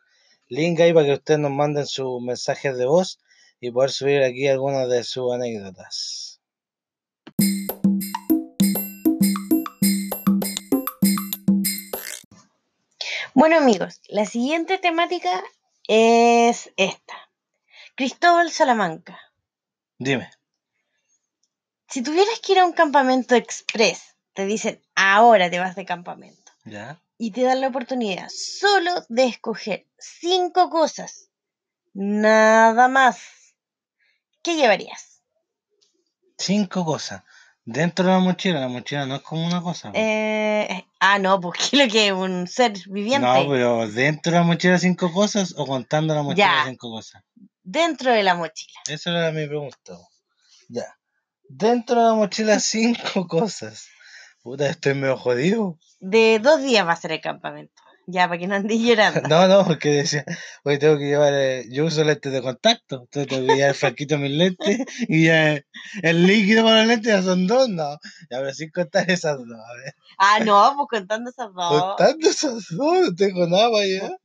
link 0.49 0.81
ahí 0.81 0.95
para 0.95 1.05
que 1.07 1.13
ustedes 1.15 1.41
nos 1.41 1.51
manden 1.51 1.87
sus 1.87 2.23
mensajes 2.23 2.77
de 2.79 2.87
voz 2.87 3.21
y 3.61 3.71
poder 3.71 3.91
subir 3.91 4.23
aquí 4.23 4.49
algunas 4.49 4.89
de 4.89 5.05
sus 5.05 5.35
anécdotas. 5.35 6.30
Bueno 13.35 13.59
amigos, 13.59 14.01
la 14.09 14.27
siguiente 14.27 14.79
temática 14.79 15.43
es 15.87 16.73
esta. 16.77 17.15
Cristóbal 17.95 18.51
Salamanca. 18.51 19.21
Dime. 19.99 20.31
Si 21.89 22.03
tuvieras 22.03 22.41
que 22.41 22.53
ir 22.53 22.59
a 22.59 22.65
un 22.65 22.73
campamento 22.73 23.37
express, 23.37 24.17
te 24.35 24.47
dicen 24.47 24.83
ahora 24.97 25.49
te 25.49 25.61
vas 25.61 25.77
de 25.77 25.85
campamento 25.85 26.53
¿Ya? 26.65 27.01
y 27.19 27.31
te 27.31 27.43
dan 27.43 27.61
la 27.61 27.69
oportunidad 27.69 28.29
solo 28.31 29.05
de 29.09 29.27
escoger 29.27 29.87
cinco 29.99 30.69
cosas, 30.69 31.29
nada 31.93 32.89
más. 32.89 33.21
¿Qué 34.43 34.57
llevarías? 34.57 35.23
Cinco 36.37 36.85
cosas. 36.85 37.23
Dentro 37.73 38.05
de 38.07 38.11
la 38.13 38.19
mochila, 38.19 38.59
la 38.61 38.69
mochila 38.69 39.07
no 39.07 39.15
es 39.17 39.23
como 39.23 39.47
una 39.47 39.63
cosa. 39.63 39.93
po. 39.93 39.99
Eh, 39.99 40.85
ah, 40.99 41.19
no, 41.21 41.41
pues 41.41 41.59
¿qué 41.71 41.77
es 41.77 41.87
lo 41.87 41.93
que 41.93 42.07
es 42.09 42.13
un 42.13 42.49
ser 42.49 42.73
viviente? 42.89 43.27
no, 43.27 43.49
pero 43.49 43.89
dentro 43.89 44.33
de 44.33 44.39
la 44.39 44.45
mochila 44.45 44.77
cinco 44.79 45.13
cosas 45.13 45.55
o 45.57 45.67
contando 45.67 46.13
la 46.15 46.23
mochila 46.23 46.47
Ya. 46.47 46.65
cinco 46.67 46.91
cosas. 46.91 47.23
Dentro 47.63 48.13
de 48.13 48.23
la 48.25 48.35
mochila. 48.35 48.81
Esa 48.89 49.11
era 49.11 49.31
mi 49.31 49.47
pregunta. 49.47 49.97
Ya. 50.69 50.85
Dentro 51.49 52.01
de 52.01 52.07
la 52.09 52.15
mochila 52.15 52.59
cinco 52.61 53.29
cosas. 53.29 53.87
Puta, 54.43 54.69
estoy 54.69 54.95
medio 54.95 55.17
jodido. 55.17 55.79
De 56.01 56.41
dos 56.41 56.63
días 56.63 56.87
va 56.87 56.93
a 56.93 56.97
ser 56.97 57.13
el 57.13 57.21
campamento. 57.21 57.75
Ya, 58.11 58.29
para 58.29 58.39
que 58.39 58.47
no 58.47 58.55
andes 58.57 58.79
llorando. 58.81 59.21
No, 59.29 59.47
no, 59.49 59.65
porque 59.65 59.91
decía, 59.91 60.25
hoy 60.65 60.79
tengo 60.79 60.99
que 60.99 61.05
llevar, 61.05 61.33
eh, 61.35 61.65
yo 61.71 61.85
uso 61.85 62.03
lentes 62.05 62.33
de 62.33 62.43
contacto, 62.43 63.03
entonces 63.03 63.29
tengo 63.29 63.47
que 63.47 63.55
llevar 63.57 63.77
de 63.97 64.19
mis 64.19 64.31
lentes 64.33 64.79
y 65.09 65.27
ya 65.27 65.61
el 66.03 66.27
líquido 66.27 66.65
para 66.65 66.79
los 66.79 66.87
lentes 66.89 67.13
ya 67.13 67.23
son 67.23 67.47
dos, 67.47 67.69
no. 67.69 67.91
Ya, 68.31 68.39
pero 68.39 68.53
sin 68.55 68.71
contar 68.71 69.11
esas 69.11 69.37
dos, 69.39 69.47
a 69.49 69.75
ver. 69.85 69.95
Ah, 70.19 70.39
no, 70.45 70.75
pues 70.77 71.01
contando 71.01 71.31
esas 71.31 71.53
dos. 71.55 71.97
Contando 71.97 72.29
esas 72.29 72.53
dos, 72.71 72.73
no 72.73 73.15
tengo 73.15 73.47
nada 73.47 73.71
para 73.71 73.85
allá. 73.85 74.17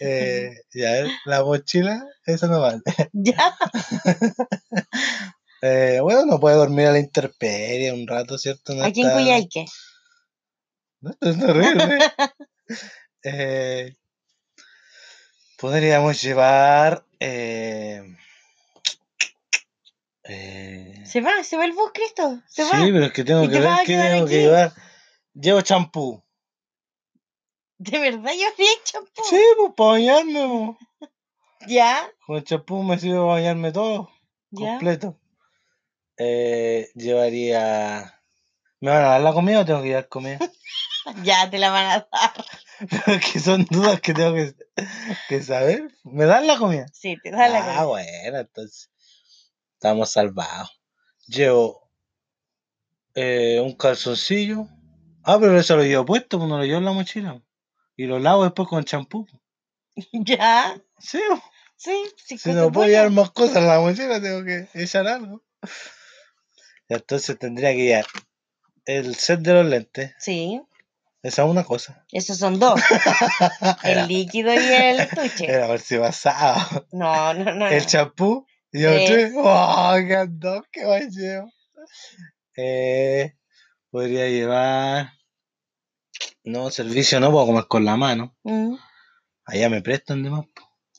Eh, 0.00 0.50
ya, 0.74 1.04
la 1.26 1.44
mochila, 1.44 2.04
eso 2.26 2.46
no 2.48 2.60
vale. 2.60 2.80
Ya, 3.12 3.56
Eh, 5.64 6.00
bueno, 6.02 6.26
no 6.26 6.40
puede 6.40 6.56
dormir 6.56 6.88
a 6.88 6.92
la 6.92 6.98
intemperie 6.98 7.92
un 7.92 8.04
rato, 8.08 8.36
¿cierto? 8.36 8.74
No 8.74 8.82
aquí 8.82 9.02
en 9.02 9.06
está- 9.06 9.18
Cuyaique. 9.20 9.64
No, 11.02 11.10
es 11.20 11.42
horrible. 11.42 11.98
eh, 13.24 13.94
podríamos 15.58 16.22
llevar. 16.22 17.04
Eh, 17.20 18.02
eh, 20.24 21.02
Se 21.04 21.20
va, 21.20 21.42
se 21.42 21.56
va 21.56 21.64
el 21.64 21.72
bus, 21.72 21.90
Cristo. 21.92 22.40
Se 22.46 22.64
sí, 22.64 22.70
va. 22.72 22.78
pero 22.80 23.04
es 23.06 23.12
que 23.12 23.24
tengo 23.24 23.44
¿Y 23.44 23.48
que 23.48 23.54
te 23.54 23.60
ver 23.60 23.76
qué 23.84 23.96
tengo 23.98 24.26
que 24.26 24.38
llevar. 24.42 24.72
Llevo 25.34 25.60
champú. 25.62 26.22
¿De 27.78 27.98
verdad 27.98 28.30
yo 28.38 28.46
champú? 28.84 29.22
Sí, 29.28 29.40
pues 29.56 29.72
para 29.76 29.90
bañarme. 29.90 30.76
Ya, 31.66 32.08
Con 32.26 32.36
el 32.36 32.44
champú 32.44 32.82
me 32.82 32.98
sirve 32.98 33.16
para 33.16 33.26
bañarme 33.34 33.72
todo, 33.72 34.10
ya. 34.50 34.70
completo. 34.70 35.18
Eh, 36.16 36.90
llevaría. 36.94 38.20
¿Me 38.82 38.90
van 38.90 39.04
a 39.04 39.08
dar 39.10 39.20
la 39.20 39.32
comida 39.32 39.60
o 39.60 39.64
tengo 39.64 39.80
que 39.80 39.88
llevar 39.88 40.08
comida? 40.08 40.38
Ya 41.24 41.50
te 41.50 41.58
la 41.58 41.70
van 41.70 41.86
a 41.86 42.08
dar. 42.10 42.32
Que 43.32 43.38
son 43.38 43.64
dudas 43.70 44.00
que 44.00 44.12
tengo 44.12 44.34
que, 44.34 44.54
que 45.28 45.42
saber. 45.42 45.88
¿Me 46.02 46.24
dan 46.24 46.48
la 46.48 46.56
comida? 46.58 46.86
Sí, 46.92 47.16
te 47.22 47.30
da 47.30 47.48
la 47.48 47.58
ah, 47.58 47.62
comida. 47.62 47.84
bueno, 47.84 48.38
entonces 48.38 48.90
estamos 49.74 50.10
salvados. 50.10 50.80
Llevo 51.28 51.90
eh, 53.14 53.60
un 53.60 53.76
calzoncillo. 53.76 54.66
Ah, 55.22 55.38
pero 55.40 55.56
eso 55.58 55.76
lo 55.76 55.84
llevo 55.84 56.04
puesto, 56.04 56.38
pues 56.38 56.48
no 56.48 56.58
lo 56.58 56.64
llevo 56.64 56.78
en 56.78 56.84
la 56.84 56.92
mochila. 56.92 57.40
Y 57.96 58.06
lo 58.06 58.18
lavo 58.18 58.42
después 58.42 58.68
con 58.68 58.84
champú. 58.84 59.26
Ya, 60.12 60.80
Sí, 60.98 61.20
sí, 61.76 61.94
sí. 62.16 62.38
si 62.38 62.52
no 62.52 62.72
puedo 62.72 62.88
llevar 62.88 63.10
más 63.10 63.30
cosas 63.30 63.56
en 63.58 63.68
la 63.68 63.78
mochila, 63.80 64.20
tengo 64.20 64.44
que 64.44 64.68
echar 64.74 65.06
algo. 65.06 65.44
Entonces 66.88 67.38
tendría 67.38 67.70
que 67.72 67.84
llevar 67.84 68.06
el 68.86 69.14
set 69.16 69.40
de 69.40 69.52
los 69.54 69.66
lentes. 69.66 70.14
Sí, 70.18 70.60
Esa 71.22 71.42
es 71.44 71.48
una 71.48 71.64
cosa. 71.64 72.04
esos 72.12 72.38
son 72.38 72.58
dos. 72.58 72.80
El 73.84 74.08
líquido 74.08 74.52
y 74.52 74.56
el 74.56 75.00
estuche. 75.00 75.46
era 75.50 75.66
por 75.68 75.78
si 75.80 75.96
pasaba. 75.98 76.68
No, 76.92 77.32
no, 77.34 77.54
no. 77.54 77.68
El 77.68 77.86
champú. 77.86 78.46
Y 78.72 78.80
yo 78.82 78.90
Eh. 78.90 79.32
¡Oh, 79.36 79.94
qué 80.06 80.16
andón, 80.16 80.64
qué 80.72 80.84
mal 80.86 81.08
llevo! 81.10 81.50
Eh, 82.56 83.34
podría 83.90 84.28
llevar. 84.28 85.12
No, 86.44 86.70
servicio 86.70 87.20
no 87.20 87.30
puedo 87.30 87.46
comer 87.46 87.66
con 87.68 87.84
la 87.84 87.96
mano. 87.96 88.34
Mm, 88.42 88.74
Allá 89.44 89.68
me 89.68 89.82
prestan 89.82 90.22
de 90.22 90.30
más. 90.30 90.46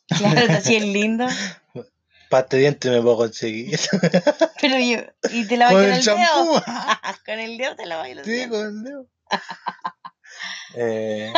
Claro, 0.08 0.54
así 0.54 0.76
es 0.76 0.84
lindo. 0.86 1.26
Pasta 2.34 2.56
de 2.58 2.62
dientes 2.64 2.92
me 2.92 3.00
puedo 3.00 3.18
conseguir. 3.18 3.80
Pero 4.62 4.80
yo, 4.80 5.04
¿y 5.30 5.48
te 5.48 5.56
la 5.56 5.68
con 5.68 5.76
con 5.76 5.84
el 5.84 5.94
el 5.94 6.04
dedo? 6.04 6.64
con 7.28 7.40
el 7.40 7.58
dedo 7.60 7.76
te 7.76 7.86
la 7.86 8.02
a 8.02 8.06
sí, 8.08 8.50
con 8.50 8.66
el 8.66 8.84
dedo. 8.84 9.08
Eh, 10.74 11.32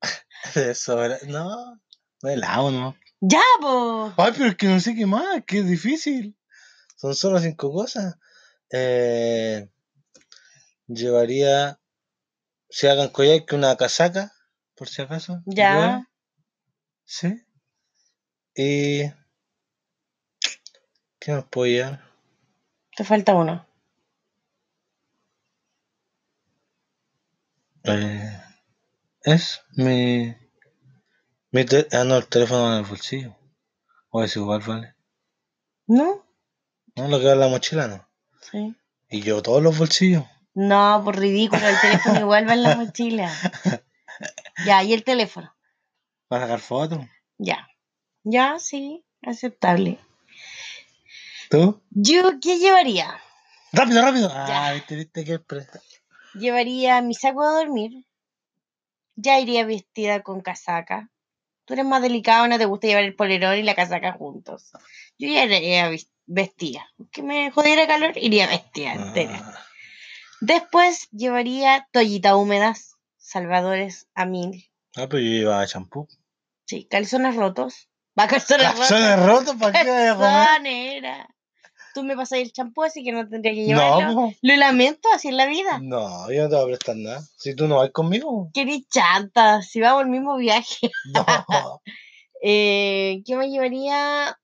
de 0.54 0.74
sobra- 0.76 1.18
No, 1.26 1.80
me 2.22 2.36
lavo, 2.36 2.70
¿no? 2.70 2.96
Ya, 3.18 3.42
po. 3.60 4.12
Ay, 4.16 4.32
pero 4.36 4.50
es 4.50 4.54
que 4.56 4.68
no 4.68 4.78
sé 4.78 4.94
qué 4.94 5.06
más, 5.06 5.42
que 5.44 5.58
es 5.58 5.66
difícil. 5.66 6.36
Son 6.94 7.16
solo 7.16 7.40
cinco 7.40 7.72
cosas. 7.72 8.14
Eh, 8.70 9.68
llevaría, 10.86 11.80
si 12.70 12.86
hagan 12.86 13.08
collar, 13.08 13.44
que 13.44 13.56
una 13.56 13.76
casaca, 13.76 14.32
por 14.76 14.88
si 14.88 15.02
acaso. 15.02 15.42
Ya. 15.46 16.08
Sí. 17.04 17.42
Y. 18.54 19.02
¿Qué 21.18 21.32
más 21.32 21.44
puedo 21.50 21.66
llevar? 21.70 22.00
Te 22.96 23.04
falta 23.04 23.34
uno. 23.34 23.66
Eh, 27.84 28.40
es 29.22 29.62
mi. 29.76 30.34
mi 31.52 31.64
te- 31.64 31.86
ah, 31.92 32.04
no, 32.04 32.16
el 32.16 32.26
teléfono 32.26 32.72
en 32.72 32.78
el 32.80 32.84
bolsillo. 32.84 33.36
O 34.10 34.22
es 34.22 34.36
igual, 34.36 34.60
vale. 34.66 34.94
¿No? 35.86 36.24
No, 36.96 37.08
lo 37.08 37.18
que 37.18 37.26
va 37.26 37.32
en 37.32 37.40
la 37.40 37.48
mochila, 37.48 37.86
no. 37.88 38.08
Sí. 38.40 38.74
Y 39.10 39.22
yo 39.22 39.42
todos 39.42 39.62
los 39.62 39.78
bolsillos. 39.78 40.24
No, 40.54 41.02
por 41.04 41.18
ridículo, 41.18 41.66
el 41.66 41.80
teléfono 41.80 42.20
igual 42.20 42.48
va 42.48 42.54
en 42.54 42.62
la 42.62 42.76
mochila. 42.76 43.32
Ya, 44.66 44.82
y 44.82 44.92
el 44.92 45.04
teléfono. 45.04 45.54
Para 46.26 46.42
sacar 46.44 46.60
fotos. 46.60 47.00
Ya. 47.38 47.68
Ya, 48.24 48.58
sí, 48.58 49.04
aceptable. 49.22 49.98
¿Tú? 51.50 51.82
¿Yo 51.90 52.38
qué 52.42 52.58
llevaría? 52.58 53.20
Rápido, 53.72 54.02
rápido. 54.02 54.28
Ya. 54.28 54.68
Ah, 54.68 54.72
viste, 54.74 54.96
viste 54.96 55.24
que 55.24 55.40
Llevaría 56.34 57.00
mi 57.00 57.14
saco 57.14 57.42
de 57.48 57.54
dormir. 57.64 58.04
Ya 59.16 59.40
iría 59.40 59.64
vestida 59.64 60.22
con 60.22 60.40
casaca. 60.40 61.10
Tú 61.64 61.74
eres 61.74 61.84
más 61.86 62.00
delicado, 62.02 62.46
no 62.48 62.56
te 62.58 62.64
gusta 62.66 62.86
llevar 62.86 63.04
el 63.04 63.14
polerón 63.14 63.56
y 63.58 63.62
la 63.62 63.74
casaca 63.74 64.12
juntos. 64.12 64.70
Yo 65.18 65.28
ya 65.28 65.44
iría 65.44 65.90
vestida. 66.26 66.86
Que 67.10 67.22
me 67.22 67.50
jodiera 67.50 67.86
calor, 67.86 68.12
iría 68.16 68.46
vestida 68.46 68.92
entera. 68.92 69.40
Ah, 69.42 69.64
Después 70.40 71.08
llevaría 71.10 71.88
toallitas 71.92 72.34
húmedas, 72.34 72.94
salvadores 73.16 74.08
a 74.14 74.24
mil. 74.24 74.70
ah, 74.96 75.06
pero 75.08 75.18
yo 75.18 75.30
llevaba 75.30 75.66
champú. 75.66 76.08
Sí, 76.64 76.86
calzones 76.88 77.34
rotos. 77.36 77.88
Va, 78.18 78.28
calzones 78.28 78.66
rotos. 78.72 78.88
¿Calzones 78.88 79.26
rotos? 79.26 79.56
¿Para 79.56 79.72
qué 79.82 79.90
a? 79.90 80.44
Calzones, 80.44 80.94
era. 80.96 81.28
Tú 81.94 82.02
me 82.02 82.16
pasas 82.16 82.40
el 82.40 82.52
champú, 82.52 82.82
así 82.82 83.02
que 83.02 83.12
no 83.12 83.28
tendría 83.28 83.54
que 83.54 83.64
llevarlo. 83.64 84.12
No. 84.12 84.32
Lo 84.42 84.56
lamento, 84.56 85.08
así 85.14 85.28
es 85.28 85.34
la 85.34 85.46
vida. 85.46 85.78
no, 85.82 86.30
yo 86.30 86.44
no 86.44 86.48
te 86.48 86.54
voy 86.56 86.64
a 86.64 86.76
prestar 86.76 86.96
nada. 86.96 87.22
Si 87.36 87.54
tú 87.54 87.66
no 87.66 87.76
vas 87.76 87.90
conmigo. 87.90 88.50
Eres 88.54 88.88
chanta, 88.88 89.62
si 89.62 89.80
vamos 89.80 90.04
al 90.04 90.10
mismo 90.10 90.36
viaje. 90.36 90.90
No. 91.48 91.80
Eh, 92.40 93.22
¿Qué 93.26 93.34
me 93.34 93.48
llevaría? 93.48 94.38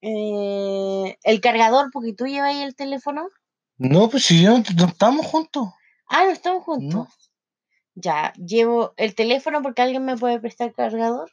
Eh, 0.00 1.18
el 1.22 1.40
cargador, 1.40 1.90
porque 1.92 2.12
tú 2.12 2.26
llevas 2.26 2.54
el 2.56 2.76
teléfono. 2.76 3.28
No, 3.76 4.08
pues 4.08 4.26
si 4.26 4.42
yo 4.42 4.50
no, 4.50 4.62
no 4.76 4.86
estamos 4.86 5.26
juntos. 5.26 5.68
Ah, 6.08 6.24
no 6.24 6.30
estamos 6.30 6.62
juntos. 6.62 6.94
No. 6.94 7.08
Ya, 7.94 8.32
llevo 8.34 8.92
el 8.96 9.14
teléfono 9.14 9.62
porque 9.62 9.82
alguien 9.82 10.04
me 10.04 10.16
puede 10.16 10.40
prestar 10.40 10.72
cargador. 10.72 11.30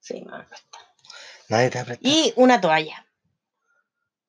Sí, 0.00 0.22
me 0.24 0.30
va 0.30 0.38
a 0.38 0.46
prestar. 0.46 0.82
Nadie 1.48 1.70
te 1.70 1.78
va 1.78 1.82
a 1.82 1.86
prestar. 1.86 2.12
Y 2.12 2.32
una 2.36 2.60
toalla. 2.60 3.05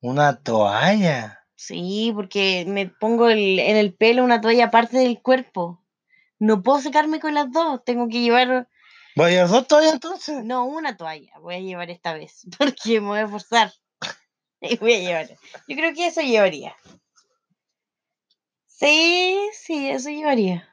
Una 0.00 0.36
toalla. 0.40 1.44
Sí, 1.56 2.12
porque 2.14 2.64
me 2.68 2.86
pongo 2.86 3.28
el- 3.28 3.58
en 3.58 3.76
el 3.76 3.94
pelo 3.94 4.22
una 4.24 4.40
toalla 4.40 4.66
aparte 4.66 4.98
del 4.98 5.20
cuerpo. 5.20 5.82
No 6.38 6.62
puedo 6.62 6.80
secarme 6.80 7.18
con 7.20 7.34
las 7.34 7.50
dos. 7.50 7.82
Tengo 7.84 8.08
que 8.08 8.20
llevar 8.20 8.68
¿Va 9.20 9.26
a 9.26 9.30
llevar 9.30 9.48
dos 9.48 9.66
toallas 9.66 9.94
entonces? 9.94 10.44
No, 10.44 10.64
una 10.66 10.96
toalla 10.96 11.32
voy 11.40 11.56
a 11.56 11.60
llevar 11.60 11.90
esta 11.90 12.12
vez, 12.14 12.46
porque 12.58 13.00
me 13.00 13.08
voy 13.08 13.18
a 13.20 13.28
forzar. 13.28 13.72
Y 14.60 14.76
voy 14.76 14.94
a 14.94 14.98
llevar. 15.00 15.28
Yo 15.66 15.76
creo 15.76 15.92
que 15.94 16.06
eso 16.06 16.20
llevaría. 16.20 16.76
Sí, 18.66 19.38
sí, 19.52 19.88
eso 19.90 20.10
llevaría. 20.10 20.68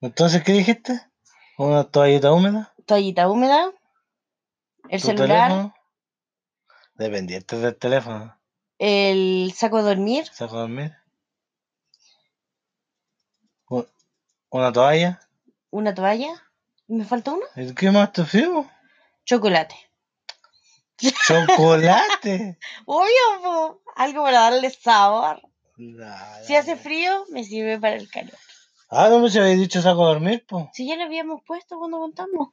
Entonces, 0.00 0.42
¿qué 0.44 0.52
dijiste? 0.52 1.00
¿Una 1.58 1.84
toallita 1.84 2.32
húmeda? 2.32 2.72
Toallita 2.86 3.28
húmeda, 3.28 3.72
el 4.88 5.00
¿Tu 5.00 5.06
celular, 5.08 5.48
teléfono? 5.48 5.74
Dependiente 7.00 7.56
del 7.56 7.76
teléfono. 7.76 8.36
el 8.78 9.54
saco 9.56 9.78
de 9.78 9.84
dormir, 9.84 10.26
¿Saco 10.26 10.58
a 10.58 10.60
dormir? 10.60 10.94
¿Una 14.50 14.70
toalla? 14.70 15.18
una 15.70 15.94
toalla. 15.94 16.28
¿Me 16.88 17.06
falta 17.06 17.30
uno? 17.32 17.46
¿Y 17.56 17.74
¿Qué 17.74 17.90
más 17.90 18.12
te 18.12 18.22
fuimos? 18.24 18.66
Chocolate. 19.24 19.74
¡Chocolate! 20.98 22.58
Obvio, 22.84 23.42
po, 23.42 23.80
algo 23.96 24.22
para 24.24 24.40
darle 24.50 24.68
sabor. 24.68 25.40
Nah, 25.78 26.42
Si 26.42 26.54
hace 26.54 26.76
frío, 26.76 27.24
me 27.30 27.44
sirve 27.44 27.78
para 27.80 27.96
el 27.96 28.10
calor. 28.10 28.36
Ah, 28.90 29.08
no 29.08 29.20
me 29.20 29.30
se 29.30 29.40
había 29.40 29.54
dicho 29.54 29.80
saco 29.80 30.04
a 30.04 30.08
dormir, 30.08 30.44
pues. 30.46 30.66
Si 30.74 30.86
ya 30.86 30.96
lo 30.96 31.04
habíamos 31.04 31.40
puesto 31.46 31.78
cuando 31.78 31.98
contamos. 31.98 32.50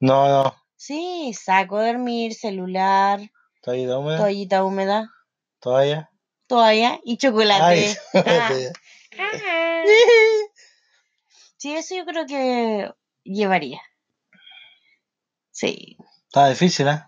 No, 0.00 0.28
no. 0.28 0.61
Sí, 0.84 1.32
saco 1.32 1.78
de 1.78 1.92
dormir, 1.92 2.34
celular, 2.34 3.20
Toallita 3.62 3.98
húmeda. 3.98 4.16
toallita 4.18 4.64
húmeda, 4.64 5.08
Toalla. 5.60 6.10
toalla 6.48 6.98
y 7.04 7.18
chocolate. 7.18 7.62
Ay, 7.64 7.96
Ah. 9.16 9.32
Sí, 11.56 11.72
eso 11.74 11.94
yo 11.94 12.04
creo 12.04 12.26
que 12.26 12.90
llevaría. 13.22 13.80
Sí. 15.52 15.96
Estaba 16.26 16.48
difícil, 16.48 16.88
¿eh? 16.88 17.00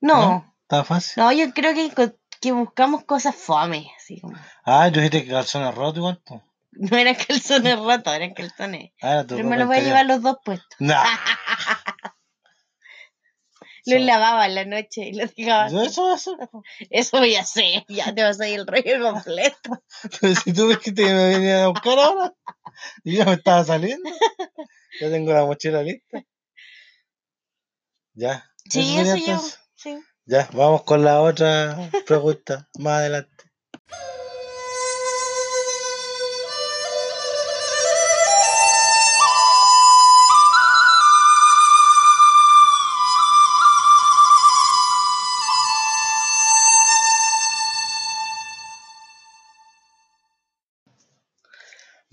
No, 0.00 0.52
Estaba 0.62 0.82
fácil. 0.82 1.22
no, 1.22 1.30
yo 1.30 1.52
creo 1.52 1.74
que, 1.74 1.92
que 2.40 2.50
buscamos 2.50 3.04
cosas 3.04 3.36
fome, 3.36 3.92
así 3.96 4.20
como. 4.20 4.36
Ah, 4.64 4.90
tú 4.92 4.98
dijiste 4.98 5.24
que 5.24 5.30
calzones 5.30 5.72
rotos 5.76 5.98
igual. 5.98 6.20
No 6.78 6.94
eran 6.98 7.14
calzones 7.14 7.78
rotos, 7.78 8.12
eran 8.14 8.34
calzones. 8.34 8.90
Ah, 9.00 9.24
Pero 9.26 9.44
me 9.44 9.56
los 9.56 9.66
voy 9.66 9.76
a 9.76 9.80
llevar 9.80 10.04
los 10.06 10.20
dos 10.20 10.36
puestos. 10.44 10.68
Nah. 10.80 11.04
Los 13.86 14.02
lavaba 14.02 14.46
en 14.46 14.54
la 14.54 14.64
noche 14.64 15.08
y 15.08 15.12
los 15.12 15.34
dejaba. 15.34 15.68
Yo 15.70 15.82
eso. 15.82 16.16
Eso 16.90 17.18
voy 17.18 17.36
a 17.36 17.40
hacer, 17.40 17.84
ya 17.88 18.14
te 18.14 18.22
vas 18.22 18.40
a 18.40 18.48
ir 18.48 18.60
el 18.60 18.66
rollo 18.66 19.12
completo. 19.12 19.82
Pero 20.20 20.34
si 20.34 20.52
tú 20.52 20.68
ves 20.68 20.78
que 20.78 20.92
te 20.92 21.04
me 21.04 21.28
venían 21.28 21.62
a 21.62 21.68
buscar 21.68 21.98
ahora, 21.98 22.34
y 23.04 23.16
ya 23.16 23.24
me 23.24 23.34
estaba 23.34 23.64
saliendo. 23.64 24.10
Ya 25.00 25.10
tengo 25.10 25.32
la 25.32 25.44
mochila 25.44 25.82
lista. 25.82 26.24
Ya. 28.14 28.50
Sí, 28.68 28.98
eso 28.98 29.16
yo. 29.16 29.40
Sí. 29.74 29.98
Ya, 30.24 30.48
vamos 30.52 30.82
con 30.82 31.04
la 31.04 31.20
otra 31.20 31.90
pregunta 32.06 32.68
más 32.78 33.00
adelante. 33.00 33.44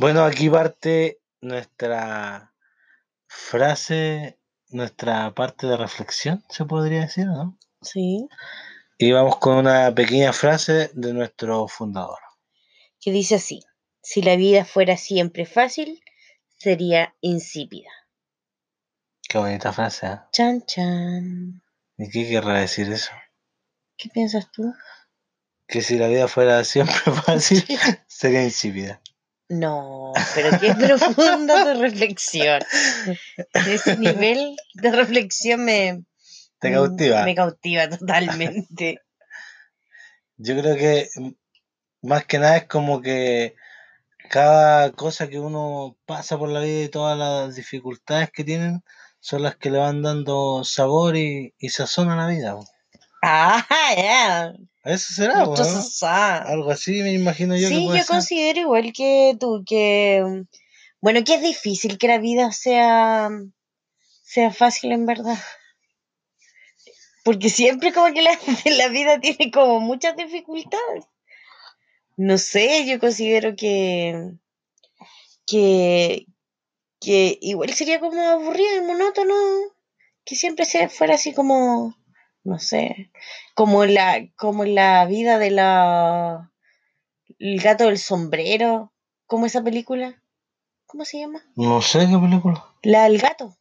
Bueno, 0.04 0.26
aquí 0.26 0.50
parte 0.50 1.22
nuestra 1.40 2.54
frase, 3.26 4.38
nuestra 4.68 5.34
parte 5.34 5.66
de 5.66 5.78
reflexión, 5.78 6.44
se 6.50 6.66
podría 6.66 7.00
decir, 7.00 7.28
¿no? 7.28 7.58
Sí. 7.82 8.28
Y 8.98 9.14
vamos 9.14 9.38
con 9.38 9.56
una 9.56 9.96
pequeña 9.96 10.34
frase 10.34 10.92
de 10.94 11.14
nuestro 11.14 11.70
fundador. 11.70 12.20
Que 13.00 13.14
dice 13.14 13.36
así: 13.36 13.62
Si 14.02 14.22
la 14.22 14.36
vida 14.36 14.66
fuera 14.66 14.98
siempre 14.98 15.46
fácil, 15.46 16.04
sería 16.58 17.16
insípida. 17.22 17.90
Qué 19.30 19.38
bonita 19.38 19.72
frase, 19.72 20.08
¿eh? 20.08 20.20
Chan, 20.34 20.66
chan. 20.66 21.64
¿Y 21.98 22.10
qué 22.10 22.28
querrá 22.28 22.60
decir 22.60 22.92
eso? 22.92 23.14
¿Qué 23.96 24.10
piensas 24.10 24.52
tú? 24.52 24.74
Que 25.66 25.82
si 25.82 25.98
la 25.98 26.10
vida 26.10 26.28
fuera 26.28 26.62
siempre 26.66 27.00
fácil, 27.26 27.64
sería 28.08 28.44
insípida. 28.44 29.02
No, 29.50 30.14
pero 30.36 30.60
qué 30.60 30.74
profunda 30.74 31.74
tu 31.74 31.82
reflexión. 31.82 32.62
Ese 33.54 33.98
nivel 33.98 34.56
de 34.74 34.92
reflexión 34.92 35.66
me, 35.66 36.04
Te 36.60 36.72
cautiva. 36.72 37.24
Me 37.24 37.36
cautiva 37.36 37.90
totalmente. 37.90 39.00
Yo 40.38 40.58
creo 40.58 40.76
que 40.76 41.10
más 42.02 42.26
que 42.26 42.40
nada 42.40 42.58
es 42.58 42.68
como 42.68 43.02
que 43.02 43.56
cada 44.30 44.92
cosa 44.94 45.28
que 45.28 45.40
uno 45.40 45.98
pasa 46.06 46.38
por 46.38 46.50
la 46.50 46.62
vida 46.62 46.84
y 46.84 46.90
todas 46.90 47.18
las 47.18 47.56
dificultades 47.56 48.32
que 48.32 48.44
tienen 48.44 48.84
son 49.20 49.44
las 49.44 49.56
que 49.56 49.70
le 49.70 49.78
van 49.78 50.02
dando 50.02 50.64
sabor 50.64 51.16
y, 51.16 51.54
y 51.58 51.70
sazón 51.70 52.10
a 52.10 52.16
la 52.16 52.28
vida. 52.28 52.56
Ah, 53.26 53.66
ya. 53.96 54.54
Eso 54.84 55.14
será, 55.14 55.46
¿no? 55.46 55.56
Algo 56.46 56.72
así 56.72 57.02
me 57.02 57.14
imagino 57.14 57.56
yo 57.56 57.70
Sí, 57.70 57.88
yo 57.88 57.94
ser. 57.94 58.06
considero 58.06 58.60
igual 58.60 58.92
que 58.92 59.38
tú, 59.40 59.64
que 59.66 60.44
bueno, 61.00 61.24
que 61.24 61.36
es 61.36 61.42
difícil 61.42 61.98
que 61.98 62.10
la 62.10 62.18
vida 62.18 62.52
sea, 62.52 63.30
sea 64.24 64.52
fácil 64.52 64.92
en 64.92 65.06
verdad. 65.06 65.38
Porque 67.24 67.50
siempre 67.50 67.94
como 67.94 68.14
que 68.14 68.22
la, 68.22 68.38
la 68.78 68.88
vida 68.90 69.22
tiene 69.22 69.52
como 69.52 69.80
muchas 69.80 70.18
dificultades. 70.18 71.06
No 72.18 72.38
sé, 72.38 72.86
yo 72.86 73.00
considero 73.00 73.56
que, 73.56 74.34
que, 75.48 76.26
que 77.00 77.38
igual 77.42 77.74
sería 77.74 78.02
como 78.02 78.22
aburrido 78.22 78.76
y 78.78 78.82
monótono 78.82 79.34
que 80.26 80.36
siempre 80.36 80.66
fuera 80.90 81.16
así 81.16 81.34
como, 81.34 81.96
no 82.44 82.60
sé, 82.60 83.12
como 83.56 83.86
la, 83.86 84.28
como 84.36 84.66
la 84.66 85.06
vida 85.06 85.38
de 85.40 85.52
la 85.52 86.52
el 87.40 87.60
gato 87.62 87.86
del 87.86 87.98
sombrero, 87.98 88.92
como 89.26 89.46
esa 89.46 89.64
película, 89.64 90.22
¿cómo 90.86 91.06
se 91.06 91.20
llama? 91.20 91.42
No 91.56 91.82
sé 91.82 92.00
qué 92.08 92.18
película. 92.18 92.64
La 92.84 93.04
del 93.04 93.18
gato. 93.20 93.58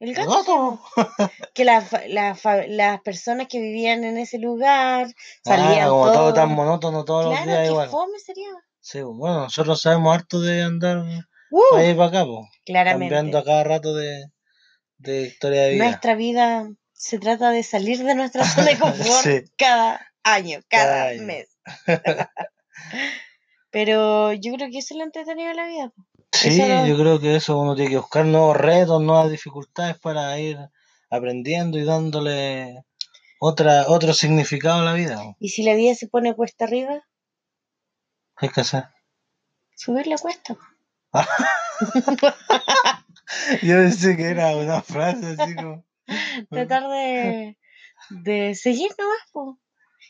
El 0.00 0.10
¿El 0.10 0.14
gato. 0.16 0.30
gato? 0.32 0.80
Que 1.54 1.64
la 1.64 1.86
la 2.08 2.34
fa- 2.34 2.66
las 2.66 3.00
personas 3.02 3.46
que 3.48 3.60
vivían 3.60 4.02
en 4.04 4.18
ese 4.18 4.38
lugar 4.38 5.06
Ah, 5.06 5.14
salían 5.44 5.88
como 5.88 6.04
todo 6.06 6.14
todos- 6.14 6.34
tan 6.34 6.50
monótono 6.50 7.04
todos 7.04 7.24
los 7.26 7.34
Claro, 7.34 7.46
días 7.46 7.60
qué 7.60 7.66
igual. 7.70 7.88
fome 7.88 8.18
sería. 8.18 8.48
Sí, 8.80 9.00
bueno, 9.02 9.42
nosotros 9.44 9.80
sabemos 9.80 10.12
harto 10.14 10.40
de 10.40 10.62
andar 10.62 10.98
Uh, 11.50 11.60
para 11.70 11.88
y 11.88 11.94
para 11.94 12.08
acá, 12.08 12.24
po, 12.24 12.48
claramente. 12.66 13.14
cambiando 13.14 13.38
a 13.38 13.44
cada 13.44 13.62
rato 13.64 13.94
de, 13.94 14.24
de 14.98 15.22
historia 15.22 15.62
de 15.62 15.70
vida. 15.70 15.84
Nuestra 15.84 16.14
vida 16.16 16.68
se 16.94 17.18
trata 17.18 17.50
de 17.50 17.62
salir 17.62 18.02
de 18.02 18.14
nuestra 18.14 18.44
zona 18.46 18.68
de 18.70 18.78
confort 18.78 19.24
Sí. 19.24 19.42
cada 19.58 20.00
año, 20.22 20.60
cada, 20.68 20.84
Cada 20.86 21.04
año. 21.10 21.22
mes. 21.24 21.48
Pero 23.70 24.32
yo 24.32 24.54
creo 24.54 24.70
que 24.70 24.78
eso 24.78 24.94
es 24.94 24.98
lo 24.98 25.04
entretenido 25.04 25.48
de 25.48 25.54
la 25.54 25.66
vida. 25.66 25.92
Sí, 26.32 26.56
lo- 26.58 26.86
yo 26.86 26.96
creo 26.96 27.20
que 27.20 27.36
eso 27.36 27.58
uno 27.58 27.74
tiene 27.74 27.90
que 27.90 27.98
buscar 27.98 28.24
nuevos 28.24 28.56
retos, 28.56 29.02
nuevas 29.02 29.30
dificultades 29.30 29.98
para 29.98 30.38
ir 30.38 30.58
aprendiendo 31.10 31.76
y 31.78 31.84
dándole 31.84 32.84
otra, 33.40 33.84
otro 33.88 34.14
significado 34.14 34.80
a 34.80 34.84
la 34.84 34.92
vida. 34.94 35.20
Y 35.40 35.48
si 35.50 35.62
la 35.64 35.74
vida 35.74 35.94
se 35.94 36.08
pone 36.08 36.34
cuesta 36.34 36.64
arriba, 36.64 37.02
¿Qué 38.38 38.46
hay 38.46 38.52
que 38.52 38.60
hacer? 38.62 38.84
subir 39.76 40.06
la 40.06 40.16
cuesta. 40.18 40.56
Yo 43.62 43.76
pensé 43.76 44.16
que 44.16 44.28
era 44.30 44.54
una 44.56 44.80
frase 44.82 45.36
así 45.38 45.54
como... 45.56 45.84
tratar 46.50 46.88
de, 46.88 47.56
de 48.10 48.54
seguir 48.54 48.90
nomás. 48.98 49.18
po. 49.32 49.58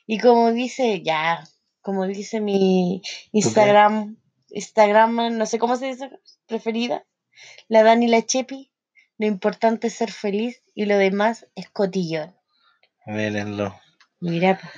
Y 0.06 0.18
como 0.18 0.52
dice, 0.52 1.02
ya, 1.02 1.44
como 1.80 2.06
dice 2.06 2.40
mi 2.40 3.02
Instagram, 3.32 4.16
Instagram, 4.50 5.36
no 5.36 5.46
sé 5.46 5.58
cómo 5.58 5.76
se 5.76 5.86
dice, 5.86 6.10
preferida, 6.46 7.06
la 7.68 7.82
Dani 7.82 8.06
la 8.06 8.22
Chepi, 8.22 8.70
lo 9.18 9.26
importante 9.26 9.86
es 9.86 9.94
ser 9.94 10.12
feliz 10.12 10.62
y 10.74 10.86
lo 10.86 10.98
demás 10.98 11.46
es 11.54 11.70
cotillón. 11.70 12.34
Mírenlo. 13.06 13.78
Mira, 14.20 14.58
po, 14.58 14.68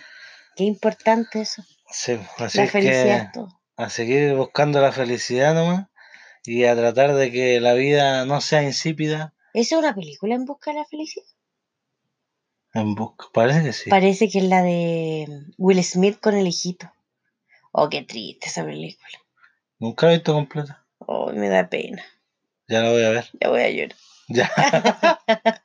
qué 0.56 0.64
importante 0.64 1.40
eso. 1.40 1.62
Sí, 1.90 2.18
así 2.38 2.58
la 2.58 2.64
es 2.64 2.70
felicidad 2.70 3.26
que 3.26 3.32
todo. 3.32 3.60
a 3.76 3.90
seguir 3.90 4.34
buscando 4.34 4.80
la 4.80 4.92
felicidad 4.92 5.54
nomás 5.54 5.86
y 6.44 6.64
a 6.64 6.74
tratar 6.76 7.14
de 7.14 7.30
que 7.30 7.60
la 7.60 7.74
vida 7.74 8.24
no 8.24 8.40
sea 8.40 8.62
insípida 8.62 9.34
¿Esa 9.56 9.76
es 9.76 9.78
una 9.78 9.94
película 9.94 10.34
en 10.34 10.44
busca 10.44 10.70
de 10.70 10.76
la 10.76 10.84
felicidad? 10.84 11.24
En 12.80 12.94
busca. 12.94 13.26
Parece 13.32 13.62
que 13.62 13.72
sí. 13.72 13.90
Parece 13.90 14.28
que 14.28 14.38
es 14.38 14.44
la 14.44 14.62
de 14.62 15.26
Will 15.58 15.82
Smith 15.82 16.18
con 16.20 16.34
el 16.34 16.46
hijito. 16.46 16.90
Oh, 17.72 17.88
qué 17.88 18.02
triste 18.02 18.48
esa 18.48 18.64
película. 18.64 19.18
Nunca 19.78 20.06
la 20.06 20.12
he 20.12 20.16
visto 20.16 20.32
completa. 20.32 20.86
Oh, 20.98 21.32
me 21.32 21.48
da 21.48 21.68
pena. 21.68 22.02
Ya 22.68 22.80
la 22.82 22.90
voy 22.90 23.02
a 23.02 23.10
ver. 23.10 23.28
Ya 23.40 23.48
voy 23.48 23.60
a 23.60 23.70
llorar. 23.70 23.96
Ya. 24.28 24.50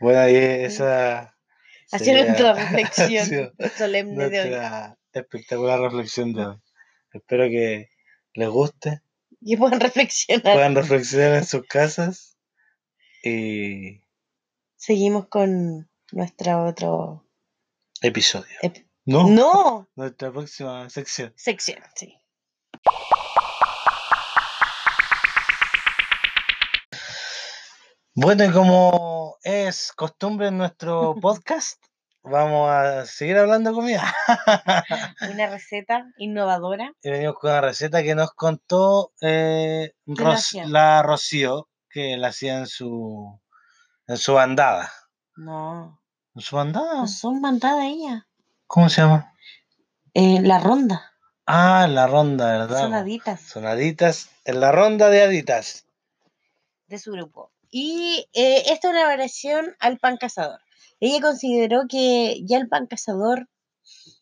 bueno, 0.00 0.20
ahí 0.20 0.36
esa. 0.36 1.36
Hacer 1.92 2.30
ha 2.30 2.54
reflexión 2.54 3.52
solemne 3.76 4.30
de 4.30 4.40
hoy. 4.40 4.96
espectacular 5.12 5.80
reflexión 5.80 6.32
de 6.32 6.46
hoy. 6.46 6.56
Espero 7.12 7.44
que 7.48 7.90
les 8.34 8.48
guste, 8.48 9.02
Y 9.42 9.56
puedan 9.56 9.80
reflexionar. 9.80 10.54
puedan 10.54 10.74
reflexionar 10.74 11.34
en 11.34 11.44
sus 11.44 11.66
casas 11.66 12.38
y 13.22 14.00
Seguimos 14.76 15.28
con 15.28 15.90
nuestra 16.12 16.62
otro 16.62 17.26
episodio. 18.00 18.56
ep- 18.62 18.86
No, 19.04 19.26
No, 19.28 19.88
nuestra 19.96 20.30
próxima 20.32 20.88
sección. 20.90 21.32
sección, 21.36 21.80
sí. 21.96 22.16
Bueno, 28.14 28.44
y 28.44 28.50
como 28.52 29.36
es 29.42 29.92
costumbre 29.96 30.48
en 30.48 30.58
nuestro 30.58 31.14
podcast, 31.20 31.82
vamos 32.22 32.70
a 32.70 33.06
seguir 33.06 33.38
hablando 33.38 33.70
de 33.70 33.76
comida. 33.76 34.14
Una 35.32 35.48
receta 35.48 36.04
innovadora. 36.18 36.92
y 37.02 37.10
venimos 37.10 37.36
con 37.40 37.50
una 37.50 37.60
receta 37.62 38.02
que 38.02 38.14
nos 38.14 38.32
contó 38.32 39.12
eh, 39.20 39.92
¿Quién 40.04 40.16
la 40.18 40.24
Ros- 40.24 40.34
hacía? 40.40 40.66
la 40.66 41.02
Rocío, 41.02 41.68
que 41.88 42.16
la 42.16 42.28
hacía 42.28 42.58
en 42.58 42.66
su, 42.66 43.40
en 44.06 44.16
su 44.18 44.34
bandada. 44.34 44.92
No, 45.36 45.98
¿En 45.98 46.01
su 46.40 46.56
bandada? 46.56 46.94
no 47.02 47.08
son 47.08 47.40
mandadas 47.40 47.84
ella. 47.84 48.26
¿Cómo 48.66 48.88
se 48.88 49.02
llama? 49.02 49.32
Eh, 50.14 50.40
la 50.42 50.58
ronda, 50.58 51.10
Ah, 51.46 51.86
la 51.90 52.06
ronda, 52.06 52.46
¿verdad? 52.58 52.80
sonaditas 52.82 53.40
Sonaditas, 53.40 54.28
en 54.44 54.60
la 54.60 54.72
ronda 54.72 55.08
de 55.10 55.22
aditas. 55.22 55.84
de 56.86 56.98
su 56.98 57.12
grupo. 57.12 57.50
Y 57.70 58.26
eh, 58.34 58.64
esta 58.70 58.88
es 58.88 58.92
una 58.94 59.04
variación 59.06 59.74
al 59.80 59.98
pan 59.98 60.18
cazador. 60.18 60.60
Ella 61.00 61.20
consideró 61.22 61.82
que 61.88 62.40
ya 62.44 62.58
el 62.58 62.68
pan 62.68 62.86
cazador, 62.86 63.48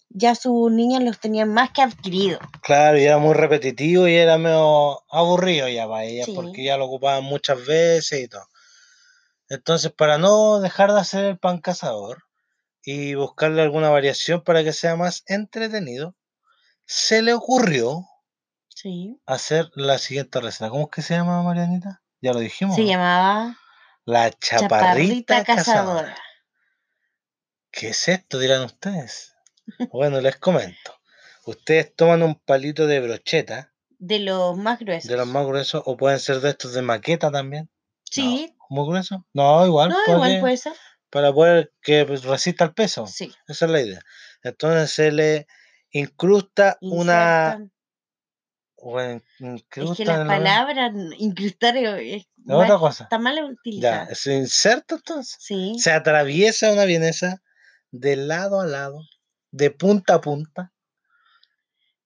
ya 0.08 0.34
sus 0.36 0.70
niñas 0.72 1.02
los 1.02 1.18
tenían 1.18 1.52
más 1.52 1.70
que 1.72 1.82
adquirido. 1.82 2.38
Claro, 2.62 2.98
y 2.98 3.04
era 3.04 3.18
muy 3.18 3.34
repetitivo 3.34 4.06
y 4.08 4.14
era 4.14 4.38
medio 4.38 5.02
aburrido 5.12 5.68
ya 5.68 5.86
para 5.88 6.04
ellas, 6.04 6.26
Sí. 6.26 6.32
porque 6.34 6.62
ya 6.64 6.76
lo 6.76 6.86
ocupaban 6.86 7.24
muchas 7.24 7.64
veces 7.66 8.22
y 8.22 8.28
todo. 8.28 8.46
Entonces, 9.50 9.92
para 9.92 10.16
no 10.16 10.60
dejar 10.60 10.92
de 10.92 11.00
hacer 11.00 11.24
el 11.24 11.38
pan 11.38 11.60
cazador 11.60 12.24
y 12.82 13.14
buscarle 13.14 13.60
alguna 13.62 13.90
variación 13.90 14.42
para 14.42 14.64
que 14.64 14.72
sea 14.72 14.96
más 14.96 15.22
entretenido, 15.26 16.16
se 16.86 17.20
le 17.22 17.34
ocurrió 17.34 18.06
Sí. 18.68 19.20
hacer 19.26 19.68
la 19.74 19.98
siguiente 19.98 20.40
receta. 20.40 20.70
¿Cómo 20.70 20.84
es 20.84 20.90
que 20.90 21.02
se 21.02 21.14
llama, 21.14 21.42
Marianita? 21.42 22.02
Ya 22.22 22.32
lo 22.32 22.38
dijimos. 22.40 22.76
Se 22.76 22.82
¿no? 22.82 22.88
llamaba 22.88 23.58
La 24.06 24.30
chaparrita, 24.30 24.60
Chaparrita 24.60 25.44
cazadora. 25.44 25.64
Cazadora. 26.14 26.16
¿Qué 27.72 27.88
es 27.90 28.08
esto? 28.08 28.38
Dirán 28.38 28.62
ustedes. 28.62 29.34
Bueno, 29.92 30.20
les 30.20 30.36
comento. 30.36 30.94
Ustedes 31.46 31.94
toman 31.94 32.22
un 32.22 32.34
palito 32.36 32.86
de 32.86 33.00
brocheta, 33.00 33.72
De 33.98 34.18
los 34.18 34.56
más 34.56 34.78
gruesos. 34.80 35.08
de 35.10 35.16
los 35.16 35.26
más 35.26 35.46
gruesos, 35.46 35.82
o 35.86 35.96
pueden 35.96 36.18
ser 36.18 36.40
de 36.40 36.50
estos 36.50 36.72
de 36.72 36.82
maqueta 36.82 37.30
también. 37.30 37.70
Sí, 38.04 38.56
¿Muy 38.70 38.86
grueso? 38.88 39.26
No, 39.34 39.66
igual. 39.66 39.90
no, 39.90 40.14
igual 40.14 40.40
puede 40.40 40.56
ser. 40.56 40.72
Para 41.10 41.32
poder 41.32 41.72
que 41.82 42.04
pues, 42.06 42.22
resista 42.24 42.64
el 42.64 42.72
peso. 42.72 43.06
Sí. 43.06 43.32
Esa 43.48 43.64
es 43.66 43.70
la 43.70 43.80
idea. 43.80 44.00
Entonces 44.42 44.92
se 44.92 45.10
le 45.12 45.46
incrusta 45.90 46.78
una. 46.80 47.68
Bueno, 48.82 49.20
Es 49.40 49.64
que 49.96 50.04
las 50.06 50.26
palabras 50.26 50.92
incrustar 51.18 51.76
es 51.76 52.24
mal- 52.36 52.64
otra 52.64 52.78
cosa. 52.78 53.04
está 53.04 53.18
mal 53.18 53.34
Ya, 53.36 53.44
utilizada. 53.44 54.14
se 54.14 54.34
inserta 54.36 54.94
entonces. 54.94 55.36
Sí. 55.38 55.74
Se 55.78 55.92
atraviesa 55.92 56.72
una 56.72 56.84
vienesa 56.86 57.42
de 57.90 58.16
lado 58.16 58.60
a 58.60 58.66
lado, 58.66 59.02
de 59.50 59.70
punta 59.70 60.14
a 60.14 60.20
punta, 60.22 60.72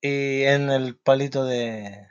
y 0.01 0.43
en 0.45 0.71
el 0.71 0.97
palito 0.99 1.45
de, 1.45 2.09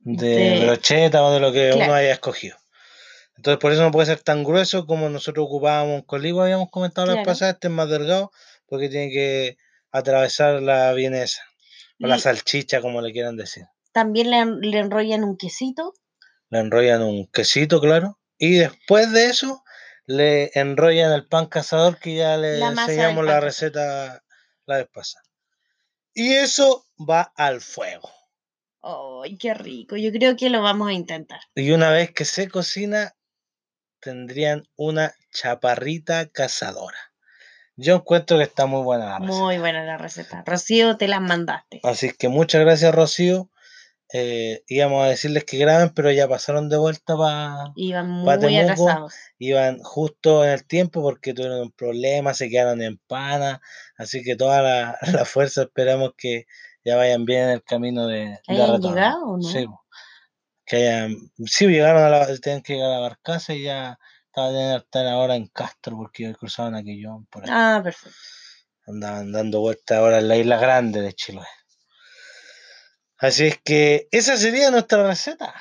de, 0.00 0.26
De- 0.28 0.64
brocheta 0.66 1.24
o 1.24 1.32
de 1.32 1.40
lo 1.40 1.50
que 1.52 1.72
uno 1.72 1.94
haya 1.94 2.12
escogido. 2.12 2.56
Entonces, 3.38 3.58
por 3.60 3.72
eso 3.72 3.82
no 3.82 3.90
puede 3.90 4.06
ser 4.06 4.20
tan 4.20 4.44
grueso 4.44 4.84
como 4.86 5.08
nosotros 5.08 5.46
ocupábamos 5.46 6.02
con 6.06 6.20
Ligua, 6.22 6.44
habíamos 6.44 6.70
comentado 6.70 7.06
la 7.06 7.12
vez 7.14 7.22
Claro. 7.22 7.34
pasada. 7.34 7.50
Este 7.52 7.68
es 7.68 7.72
más 7.72 7.88
delgado 7.88 8.30
porque 8.66 8.88
tiene 8.88 9.10
que 9.10 9.56
atravesar 9.90 10.60
la 10.60 10.92
vienesa 10.92 11.40
o 12.02 12.06
la 12.06 12.18
salchicha, 12.18 12.80
como 12.80 13.00
le 13.00 13.12
quieran 13.12 13.36
decir. 13.36 13.64
también 13.92 14.30
le, 14.30 14.44
le 14.68 14.78
enrollan 14.78 15.24
un 15.24 15.36
quesito. 15.36 15.94
Le 16.50 16.58
enrollan 16.60 17.02
un 17.02 17.26
quesito, 17.28 17.80
claro, 17.80 18.18
y 18.38 18.54
después 18.56 19.10
de 19.12 19.26
eso 19.26 19.62
le 20.06 20.50
enrollan 20.54 21.12
el 21.12 21.26
pan 21.26 21.46
cazador 21.46 21.98
que 21.98 22.14
ya 22.16 22.36
le 22.36 22.58
enseñamos 22.60 23.24
la 23.24 23.40
receta 23.40 24.22
la 24.66 24.76
vez 24.78 24.88
pasada. 24.92 25.22
Y 26.14 26.32
eso 26.34 26.86
va 26.98 27.32
al 27.36 27.60
fuego. 27.60 28.10
¡Ay, 28.82 29.36
qué 29.38 29.54
rico! 29.54 29.96
Yo 29.96 30.10
creo 30.12 30.36
que 30.36 30.50
lo 30.50 30.62
vamos 30.62 30.88
a 30.88 30.92
intentar. 30.92 31.40
Y 31.54 31.70
una 31.72 31.90
vez 31.90 32.12
que 32.12 32.24
se 32.24 32.48
cocina, 32.48 33.14
tendrían 34.00 34.64
una 34.76 35.12
chaparrita 35.32 36.26
cazadora. 36.28 36.98
Yo 37.76 37.94
encuentro 37.96 38.38
que 38.38 38.44
está 38.44 38.66
muy 38.66 38.82
buena 38.82 39.06
la 39.06 39.18
receta. 39.20 39.38
Muy 39.38 39.58
buena 39.58 39.84
la 39.84 39.96
receta. 39.98 40.42
Rocío, 40.44 40.96
te 40.96 41.06
las 41.08 41.20
mandaste. 41.20 41.80
Así 41.84 42.10
que 42.12 42.28
muchas 42.28 42.60
gracias, 42.62 42.92
Rocío. 42.94 43.50
Eh, 44.12 44.62
íbamos 44.68 45.04
a 45.04 45.08
decirles 45.10 45.44
que 45.44 45.58
graben, 45.58 45.90
pero 45.90 46.10
ya 46.10 46.26
pasaron 46.26 46.68
de 46.70 46.78
vuelta 46.78 47.14
para... 47.16 47.72
Iban 47.76 48.08
muy 48.10 48.24
Pa' 48.24 48.38
Temuco. 48.38 48.62
atrasados. 48.72 49.14
Iban 49.38 49.78
justo 49.82 50.44
en 50.44 50.50
el 50.50 50.66
tiempo 50.66 51.02
porque 51.02 51.34
tuvieron 51.34 51.60
un 51.60 51.70
problema, 51.72 52.32
se 52.34 52.48
quedaron 52.48 52.80
en 52.82 52.98
pana. 53.06 53.60
Así 53.96 54.22
que 54.24 54.34
toda 54.34 54.62
la, 54.62 54.98
la 55.12 55.24
fuerza 55.24 55.62
esperamos 55.62 56.12
que 56.16 56.46
ya 56.84 56.96
vayan 56.96 57.26
bien 57.26 57.44
en 57.44 57.50
el 57.50 57.62
camino 57.62 58.06
de, 58.06 58.20
de 58.24 58.38
¿Hayan 58.48 58.72
retorno. 58.72 58.88
llegado 58.88 59.24
o 59.26 59.36
no? 59.36 59.42
Sí. 59.42 59.66
Que 60.68 60.76
hayan... 60.76 61.16
Sí, 61.46 61.66
llegaron 61.66 62.02
a 62.02 62.08
la... 62.10 62.26
Tienen 62.38 62.62
que 62.62 62.74
llegar 62.74 62.92
a 62.92 62.98
Barcaza 62.98 63.54
y 63.54 63.62
ya 63.64 63.98
estaban 64.26 64.76
estar 64.76 65.06
ahora 65.06 65.36
en 65.36 65.46
Castro 65.48 65.96
porque 65.96 66.34
cruzaban 66.34 66.74
aquello 66.74 67.24
por 67.30 67.44
ahí. 67.44 67.50
Ah, 67.52 67.80
perfecto. 67.82 68.16
Andaban 68.86 69.32
dando 69.32 69.60
vueltas 69.60 69.98
ahora 69.98 70.18
en 70.18 70.28
la 70.28 70.36
isla 70.36 70.58
grande 70.58 71.02
de 71.02 71.12
Chiloé. 71.12 71.46
Así 73.18 73.46
es 73.48 73.58
que 73.64 74.08
esa 74.12 74.36
sería 74.36 74.70
nuestra 74.70 75.06
receta. 75.06 75.54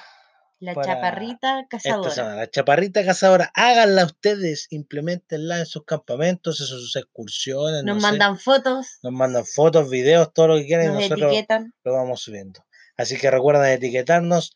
La 0.59 0.73
chaparrita 0.73 1.67
cazadora. 1.69 2.11
semana. 2.11 2.35
La 2.35 2.49
chaparrita 2.49 3.05
cazadora, 3.05 3.51
háganla 3.53 4.05
ustedes, 4.05 4.67
implementenla 4.71 5.59
en 5.59 5.65
sus 5.65 5.83
campamentos, 5.85 6.61
en 6.61 6.67
sus 6.67 6.95
excursiones. 6.95 7.83
Nos 7.83 7.95
no 7.95 8.01
sé. 8.01 8.07
mandan 8.07 8.39
fotos, 8.39 8.99
nos 9.03 9.13
mandan 9.13 9.45
fotos, 9.45 9.89
videos, 9.89 10.33
todo 10.33 10.49
lo 10.49 10.55
que 10.57 10.65
quieran 10.65 10.85
y 10.85 10.87
nos 10.89 11.01
nosotros 11.01 11.31
etiquetan. 11.31 11.73
lo 11.83 11.93
vamos 11.93 12.21
subiendo. 12.21 12.65
Así 12.95 13.17
que 13.17 13.29
recuerden 13.29 13.71
etiquetarnos 13.71 14.55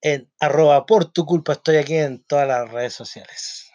en 0.00 0.30
arroba 0.40 0.86
por 0.86 1.06
tu 1.12 1.24
culpa. 1.24 1.52
Estoy 1.52 1.76
aquí 1.76 1.96
en 1.96 2.22
todas 2.24 2.46
las 2.46 2.70
redes 2.70 2.94
sociales. 2.94 3.70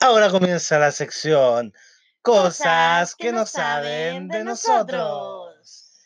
Ahora 0.00 0.30
comienza 0.30 0.78
la 0.78 0.92
sección 0.92 1.72
Cosas 2.22 3.14
que 3.14 3.32
no 3.32 3.46
saben 3.46 4.28
de 4.28 4.44
nosotros. 4.44 5.98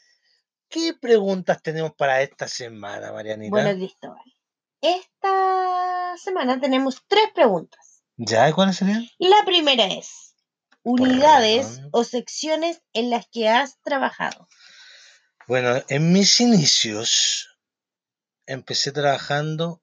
¿Qué 0.69 0.95
preguntas 0.95 1.61
tenemos 1.63 1.95
para 1.95 2.23
esta 2.23 2.47
semana, 2.47 3.13
Marianita? 3.13 3.51
Bueno, 3.51 3.75
Cristóbal. 3.75 4.23
Esta 4.81 6.15
semana 6.17 6.61
tenemos 6.61 7.03
tres 7.09 7.31
preguntas. 7.35 8.05
¿Ya? 8.17 8.49
¿Y 8.49 8.53
cuáles 8.53 8.77
serían? 8.77 9.07
La 9.19 9.45
primera 9.45 9.87
es, 9.87 10.32
unidades 10.83 11.81
o 11.93 12.05
secciones 12.05 12.83
en 12.93 13.11
las 13.11 13.27
que 13.31 13.49
has 13.49 13.79
trabajado. 13.83 14.49
Bueno, 15.47 15.83
en 15.89 16.13
mis 16.13 16.41
inicios 16.41 17.59
empecé 18.47 18.93
trabajando 18.93 19.83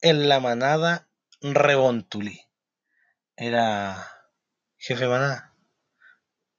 en 0.00 0.28
la 0.28 0.40
manada 0.40 1.08
Rebontulí. 1.42 2.40
Era 3.36 4.06
jefe 4.76 5.04
de 5.04 5.08
manada. 5.10 5.54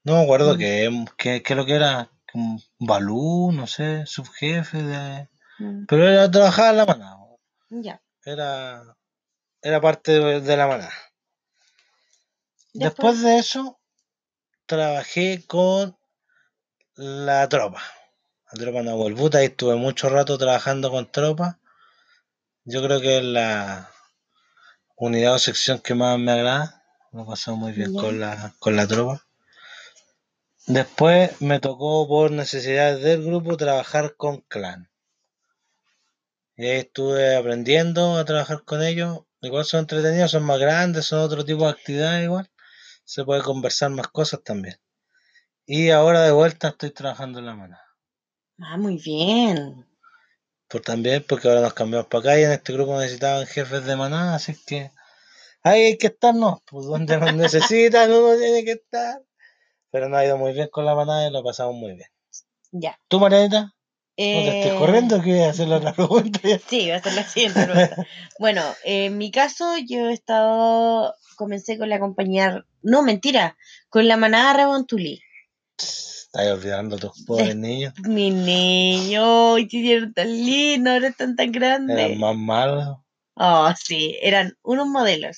No 0.04 0.16
me 0.18 0.24
acuerdo 0.24 0.56
Mm. 0.56 0.58
qué, 0.58 1.06
qué, 1.18 1.44
qué 1.44 1.54
es 1.54 1.58
lo 1.58 1.66
que 1.66 1.76
era. 1.76 2.12
Un 2.34 2.62
balú, 2.80 3.52
no 3.52 3.68
sé, 3.68 4.06
subjefe 4.06 4.82
de... 4.82 5.28
Mm, 5.60 5.86
Pero 5.86 6.08
era 6.08 6.32
trabajaba 6.32 6.70
en 6.70 6.78
la 6.78 6.86
manada. 6.86 7.18
Ya. 7.70 8.02
Era, 8.24 8.96
era 9.62 9.82
parte 9.82 10.14
de, 10.14 10.40
de 10.42 10.58
la 10.58 10.66
manada. 10.66 10.94
Después 12.74 13.22
de 13.22 13.38
eso, 13.38 13.80
trabajé 14.66 15.44
con 15.46 15.98
la 16.96 17.48
tropa. 17.50 17.82
La 18.52 18.60
tropa 18.60 18.82
Nahuel 18.82 19.14
Buta 19.14 19.42
y 19.42 19.48
estuve 19.48 19.76
mucho 19.76 20.10
rato 20.10 20.38
trabajando 20.38 20.90
con 20.90 21.12
tropa. 21.12 21.60
Yo 22.64 22.82
creo 22.82 23.02
que 23.02 23.18
es 23.18 23.24
la 23.24 23.92
unidad 24.96 25.34
o 25.34 25.40
sección 25.40 25.80
que 25.80 25.96
más 25.96 26.18
me 26.18 26.32
agrada. 26.32 26.84
Lo 27.12 27.24
he 27.24 27.26
pasado 27.26 27.58
muy 27.58 27.74
bien 27.74 27.94
con 27.94 28.20
la, 28.20 28.54
con 28.60 28.78
la 28.78 28.88
tropa. 28.88 29.26
Después 30.68 31.42
me 31.42 31.60
tocó 31.60 32.08
por 32.08 32.32
necesidades 32.32 33.02
del 33.02 33.24
grupo 33.24 33.58
trabajar 33.58 34.16
con 34.16 34.42
clan. 34.42 34.90
Y 36.56 36.66
ahí 36.68 36.80
estuve 36.80 37.36
aprendiendo 37.36 38.16
a 38.16 38.24
trabajar 38.24 38.64
con 38.64 38.82
ellos. 38.82 39.22
Igual 39.42 39.66
son 39.66 39.82
entretenidos, 39.82 40.32
son 40.32 40.44
más 40.44 40.60
grandes, 40.60 41.06
son 41.06 41.20
otro 41.20 41.44
tipo 41.44 41.66
de 41.66 41.72
actividades 41.72 42.24
igual. 42.24 42.50
Se 43.12 43.26
puede 43.26 43.42
conversar 43.42 43.90
más 43.90 44.08
cosas 44.08 44.42
también. 44.42 44.80
Y 45.66 45.90
ahora 45.90 46.22
de 46.22 46.32
vuelta 46.32 46.70
estoy 46.70 46.92
trabajando 46.92 47.40
en 47.40 47.46
la 47.46 47.56
manada. 47.56 47.86
Ah, 48.58 48.78
muy 48.78 49.02
bien. 49.04 49.86
Pues 50.70 50.82
también 50.82 51.26
porque 51.28 51.50
ahora 51.50 51.60
nos 51.60 51.74
cambiamos 51.74 52.08
para 52.08 52.22
acá 52.22 52.40
y 52.40 52.44
en 52.44 52.54
este 52.54 52.72
grupo 52.72 52.98
necesitaban 52.98 53.46
jefes 53.48 53.84
de 53.84 53.98
manada, 53.98 54.36
así 54.36 54.56
que 54.66 54.92
ahí 55.62 55.82
hay 55.82 55.98
que 55.98 56.08
estar, 56.08 56.34
¿no? 56.34 56.64
Pues 56.66 56.86
donde 56.86 57.18
nos 57.18 57.34
necesitan 57.36 58.10
uno 58.14 58.38
tiene 58.38 58.64
que 58.64 58.72
estar. 58.72 59.22
Pero 59.92 60.08
nos 60.08 60.18
ha 60.18 60.26
ido 60.26 60.38
muy 60.38 60.54
bien 60.54 60.70
con 60.70 60.86
la 60.86 60.96
manada 60.96 61.28
y 61.28 61.34
lo 61.34 61.44
pasamos 61.44 61.76
muy 61.76 61.96
bien. 61.96 62.08
Ya. 62.72 62.98
¿Tú, 63.10 63.20
Marianita? 63.20 63.76
¿No 64.36 64.42
te 64.44 64.60
estoy 64.60 64.72
Eh, 64.72 64.80
corriendo? 64.80 65.22
que 65.22 65.32
voy 65.32 65.42
a 65.44 65.50
hacer 65.50 65.68
la 65.68 65.78
otra 65.78 65.94
pregunta? 65.94 66.40
ya? 66.44 66.60
Sí, 66.68 66.90
va 66.90 66.98
a 66.98 67.02
ser 67.02 67.14
la 67.14 67.24
siguiente 67.28 67.64
pregunta. 67.66 67.96
Bueno, 68.40 68.64
en 68.84 69.18
mi 69.18 69.30
caso, 69.32 69.76
yo 69.78 70.10
he 70.10 70.14
estado, 70.14 71.14
comencé 71.36 71.78
con 71.78 71.90
la 71.90 72.00
compañía, 72.00 72.66
no, 72.82 73.04
mentira, 73.04 73.56
con 73.90 74.08
la 74.08 74.18
manada 74.18 74.54
Rebontulí. 74.54 75.22
Estás 75.78 76.48
olvidando 76.52 76.96
a 76.96 77.00
tus 77.00 77.24
pobres 77.26 77.56
niños. 77.56 77.94
Mi 78.00 78.30
niño, 78.32 79.56
¡ay, 79.56 79.68
qué 79.68 79.94
eran 79.98 80.14
tan 80.14 80.28
lindos, 80.30 80.94
ahora 80.94 81.08
están 81.10 81.36
tan 81.36 81.52
grandes. 81.52 81.98
Eran 81.98 82.18
más 82.20 82.36
malos. 82.36 82.98
Oh, 83.36 83.72
sí, 83.82 84.18
eran 84.22 84.58
unos 84.64 84.88
modelos. 84.88 85.38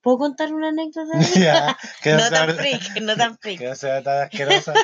¿Puedo 0.00 0.18
contar 0.18 0.52
una 0.52 0.68
anécdota? 0.68 1.18
ya, 1.34 1.78
que 2.02 2.10
no, 2.12 2.18
no 2.18 2.30
tan 2.30 2.54
freak, 2.56 3.00
no 3.00 3.16
tan 3.16 3.38
freak. 3.38 3.58
que 3.58 3.68
no 3.68 3.74
sea 3.74 4.02
tan 4.02 4.22
asquerosa. 4.24 4.74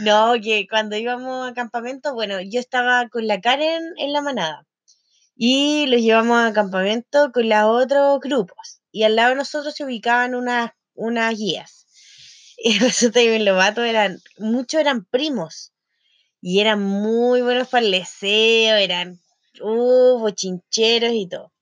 No, 0.00 0.34
que 0.42 0.66
cuando 0.68 0.96
íbamos 0.96 1.50
a 1.50 1.54
campamento, 1.54 2.14
bueno, 2.14 2.40
yo 2.40 2.60
estaba 2.60 3.08
con 3.08 3.26
la 3.26 3.40
Karen 3.40 3.82
en 3.98 4.12
la 4.12 4.22
manada 4.22 4.66
y 5.36 5.86
los 5.86 6.00
llevamos 6.02 6.38
a 6.44 6.52
campamento 6.52 7.32
con 7.32 7.48
los 7.48 7.64
otros 7.64 8.20
grupos 8.20 8.80
y 8.92 9.04
al 9.04 9.16
lado 9.16 9.30
de 9.30 9.36
nosotros 9.36 9.74
se 9.74 9.84
ubicaban 9.84 10.34
unas, 10.34 10.72
unas 10.94 11.36
guías. 11.36 11.86
Y 12.58 12.78
resulta 12.78 13.20
que 13.20 13.36
en 13.36 13.44
Lobato 13.44 13.82
eran, 13.84 14.20
muchos 14.38 14.80
eran 14.80 15.04
primos 15.04 15.72
y 16.40 16.60
eran 16.60 16.82
muy 16.82 17.42
buenos 17.42 17.68
para 17.68 17.84
el 17.84 17.90
leseo, 17.90 18.76
eran 18.76 19.20
uh, 19.62 20.28
y 20.28 21.28
todo. 21.28 21.52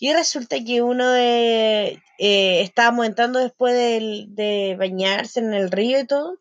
Y 0.00 0.12
resulta 0.12 0.56
que 0.64 0.82
uno 0.82 1.08
de, 1.10 2.02
eh, 2.18 2.60
estábamos 2.62 3.06
entrando 3.06 3.38
después 3.38 3.74
del- 3.74 4.34
de 4.34 4.76
bañarse 4.78 5.40
en 5.40 5.54
el 5.54 5.70
río 5.70 6.00
y 6.00 6.06
todo, 6.06 6.38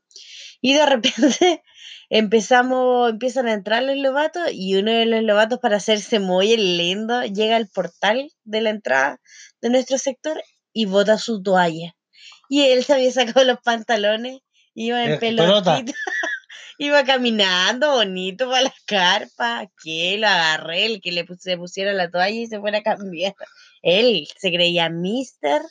y 0.62 0.74
de 0.74 0.86
repente 0.86 1.64
empezamos, 2.10 3.10
empiezan 3.10 3.48
a 3.48 3.54
entrar 3.54 3.84
los 3.84 3.98
lobatos 3.98 4.44
y 4.52 4.76
uno 4.76 4.92
de 4.92 5.06
los 5.06 5.24
lobatos 5.24 5.60
para 5.60 5.78
hacerse 5.78 6.20
muy 6.20 6.56
lindo 6.58 7.24
llega 7.24 7.56
al 7.56 7.68
portal 7.68 8.32
de 8.44 8.62
la 8.62 8.70
entrada 8.70 9.20
de 9.62 9.70
nuestro 9.70 9.98
sector 9.98 10.42
y 10.74 10.86
bota 10.86 11.18
su 11.18 11.42
toalla. 11.44 11.96
Y 12.50 12.64
él 12.64 12.84
se 12.84 12.94
había 12.94 13.12
sacado 13.12 13.44
los 13.46 13.60
pantalones, 13.64 14.40
iba 14.74 15.04
en 15.06 15.14
Eh, 15.14 15.18
pelota. 15.18 15.76
pelotita, 15.78 15.98
iba 16.78 17.04
caminando 17.04 17.92
bonito 17.94 18.50
para 18.50 18.64
las 18.64 18.74
carpas, 18.86 19.68
que 19.84 20.18
lo 20.18 20.28
agarré, 20.28 20.86
el 20.86 21.02
que 21.02 21.12
le 21.12 21.26
se 21.40 21.58
pusiera 21.58 21.94
la 21.94 22.10
toalla 22.10 22.30
y 22.42 22.48
se 22.48 22.60
fuera 22.60 22.80
a 22.80 22.84
cambiar. 22.84 23.34
Él 23.82 24.28
se 24.38 24.52
creía 24.52 24.90
mister 24.90 25.62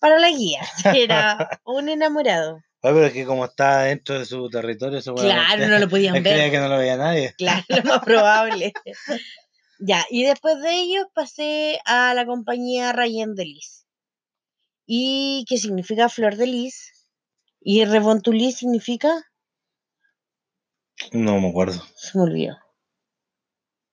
para 0.00 0.18
la 0.18 0.30
guía, 0.30 0.62
era 1.06 1.60
un 1.64 1.88
enamorado. 1.88 2.60
Pero 2.82 3.06
es 3.06 3.12
que 3.12 3.24
como 3.24 3.44
está 3.44 3.82
dentro 3.82 4.18
de 4.18 4.26
su 4.26 4.50
territorio, 4.50 5.00
Claro, 5.00 5.66
no 5.68 5.78
lo 5.78 5.88
podían 5.88 6.16
él 6.16 6.22
creía 6.22 6.42
ver. 6.42 6.50
que 6.50 6.58
no 6.58 6.68
lo 6.68 6.78
veía 6.78 6.96
nadie. 6.96 7.32
Claro, 7.38 7.64
lo 7.68 7.82
más 7.84 8.00
probable. 8.00 8.72
Ya, 9.84 10.06
y 10.10 10.22
después 10.22 10.62
de 10.62 10.74
ello 10.74 11.10
pasé 11.12 11.80
a 11.84 12.14
la 12.14 12.24
compañía 12.24 12.92
Rayen 12.92 13.34
de 13.34 13.46
Lis. 13.46 13.84
¿Y 14.86 15.44
qué 15.48 15.58
significa 15.58 16.08
flor 16.08 16.36
de 16.36 16.46
lis? 16.46 17.08
¿Y 17.60 17.84
Revontulí 17.84 18.52
significa? 18.52 19.10
No 21.10 21.40
me 21.40 21.48
acuerdo. 21.48 21.82
Se 21.96 22.16
me 22.16 22.22
olvidó. 22.22 22.58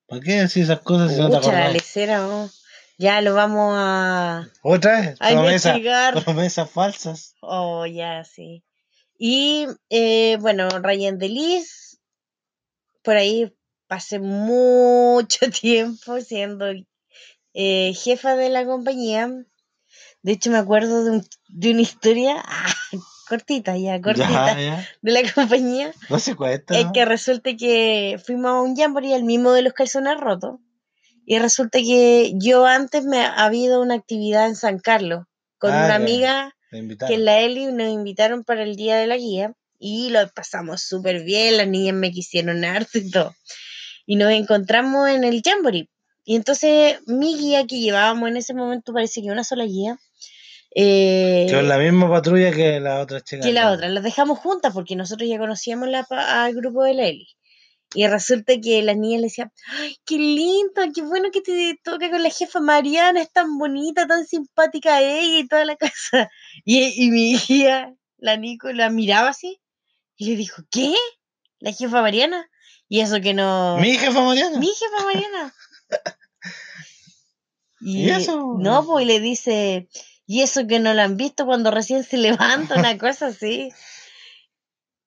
¿Para 0.06 0.20
qué 0.20 0.32
decir 0.42 0.62
esas 0.62 0.78
cosas 0.78 1.12
si 1.12 1.18
no 1.20 1.40
te 1.40 1.50
la 1.50 1.70
lecera, 1.70 2.24
oh. 2.28 2.48
Ya 2.96 3.20
lo 3.20 3.34
vamos 3.34 3.74
a, 3.76 4.48
Otra 4.62 5.00
vez, 5.00 5.18
promesa, 5.18 5.74
promesas 6.24 6.70
falsas. 6.70 7.34
Oh, 7.40 7.84
ya, 7.86 8.22
sí. 8.22 8.62
Y 9.22 9.66
eh, 9.90 10.38
bueno, 10.40 10.66
Rayen 10.80 11.18
de 11.18 11.28
Lis, 11.28 12.00
por 13.02 13.16
ahí 13.16 13.54
pasé 13.86 14.18
mucho 14.18 15.50
tiempo 15.60 16.18
siendo 16.22 16.64
eh, 17.52 17.92
jefa 17.94 18.34
de 18.34 18.48
la 18.48 18.64
compañía. 18.64 19.28
De 20.22 20.32
hecho, 20.32 20.50
me 20.50 20.56
acuerdo 20.56 21.04
de, 21.04 21.10
un- 21.10 21.26
de 21.48 21.70
una 21.70 21.82
historia 21.82 22.42
ah, 22.42 22.72
cortita, 23.28 23.76
ya, 23.76 24.00
cortita, 24.00 24.58
Ya, 24.58 24.60
ya. 24.60 24.88
de 25.02 25.12
la 25.12 25.20
compañía. 25.34 25.92
No 26.08 26.18
se 26.18 26.34
cuenta. 26.34 26.78
Es 26.78 26.86
¿no? 26.86 26.92
que 26.92 27.04
resulta 27.04 27.54
que 27.58 28.18
fuimos 28.24 28.52
a 28.52 28.62
un 28.62 28.74
jamboree, 28.74 29.12
el 29.14 29.24
mismo 29.24 29.52
de 29.52 29.60
los 29.60 29.74
calzones 29.74 30.18
rotos. 30.18 30.60
Y 31.26 31.38
resulta 31.38 31.78
que 31.80 32.32
yo 32.36 32.64
antes 32.64 33.04
me 33.04 33.22
había 33.22 33.66
ido 33.66 33.76
a 33.76 33.82
una 33.82 33.96
actividad 33.96 34.46
en 34.48 34.56
San 34.56 34.78
Carlos 34.78 35.26
con 35.58 35.72
Ah, 35.74 35.76
una 35.84 35.88
ya. 35.88 35.94
amiga 35.96 36.56
que 36.70 37.14
en 37.14 37.24
la 37.24 37.40
Eli 37.40 37.66
nos 37.66 37.88
invitaron 37.88 38.44
para 38.44 38.62
el 38.62 38.76
día 38.76 38.96
de 38.96 39.06
la 39.06 39.16
guía 39.16 39.52
y 39.78 40.10
lo 40.10 40.28
pasamos 40.28 40.82
súper 40.82 41.22
bien, 41.24 41.56
las 41.56 41.66
niñas 41.66 41.94
me 41.94 42.12
quisieron 42.12 42.64
harto 42.64 42.98
y 42.98 43.10
todo. 43.10 43.34
Y 44.06 44.16
nos 44.16 44.30
encontramos 44.30 45.08
en 45.08 45.24
el 45.24 45.42
Jamboree. 45.44 45.88
Y 46.24 46.36
entonces 46.36 46.98
mi 47.06 47.36
guía 47.36 47.66
que 47.66 47.80
llevábamos 47.80 48.28
en 48.28 48.36
ese 48.36 48.54
momento 48.54 48.92
parece 48.92 49.22
que 49.22 49.28
una 49.28 49.44
sola 49.44 49.64
guía. 49.64 49.98
eh, 50.74 51.48
la 51.64 51.78
misma 51.78 52.08
patrulla 52.08 52.52
que 52.52 52.78
la 52.78 53.00
otra 53.00 53.20
chica. 53.20 53.42
que 53.42 53.52
la 53.52 53.72
otra, 53.72 53.88
las 53.88 54.04
dejamos 54.04 54.38
juntas 54.38 54.72
porque 54.72 54.94
nosotros 54.94 55.28
ya 55.28 55.38
conocíamos 55.38 55.88
la, 55.88 56.06
al 56.10 56.54
grupo 56.54 56.84
de 56.84 56.94
la 56.94 57.06
Eli. 57.06 57.28
Y 57.94 58.06
resulta 58.06 58.54
que 58.62 58.82
las 58.82 58.96
niñas 58.96 59.20
le 59.20 59.26
decían, 59.26 59.52
¡ay, 59.78 59.96
qué 60.04 60.16
lindo! 60.16 60.82
¡Qué 60.94 61.02
bueno 61.02 61.30
que 61.32 61.40
te 61.40 61.78
toca 61.82 62.08
con 62.10 62.22
la 62.22 62.30
jefa 62.30 62.60
Mariana! 62.60 63.20
Es 63.20 63.32
tan 63.32 63.58
bonita, 63.58 64.06
tan 64.06 64.26
simpática 64.26 65.00
ella 65.00 65.38
y 65.40 65.48
toda 65.48 65.64
la 65.64 65.76
cosa. 65.76 66.30
Y, 66.64 67.04
y 67.04 67.10
mi 67.10 67.36
guía, 67.36 67.94
la 68.18 68.36
Nico, 68.36 68.72
la 68.72 68.90
miraba 68.90 69.30
así 69.30 69.60
y 70.20 70.26
le 70.26 70.36
dijo, 70.36 70.62
¿qué? 70.70 70.94
¿La 71.58 71.72
jefa 71.72 72.02
Mariana? 72.02 72.48
Y 72.88 73.00
eso 73.00 73.20
que 73.20 73.32
no... 73.32 73.78
Mi 73.78 73.96
jefa 73.96 74.20
Mariana. 74.22 74.58
Mi 74.58 74.68
jefa 74.68 75.04
Mariana. 75.04 75.54
¿Y 77.80 78.10
eso? 78.10 78.56
No, 78.58 78.84
pues 78.84 79.04
y 79.04 79.08
le 79.08 79.20
dice, 79.20 79.88
y 80.26 80.42
eso 80.42 80.66
que 80.66 80.78
no 80.78 80.92
la 80.92 81.04
han 81.04 81.16
visto 81.16 81.46
cuando 81.46 81.70
recién 81.70 82.04
se 82.04 82.18
levanta, 82.18 82.74
una 82.78 82.98
cosa 82.98 83.28
así. 83.28 83.70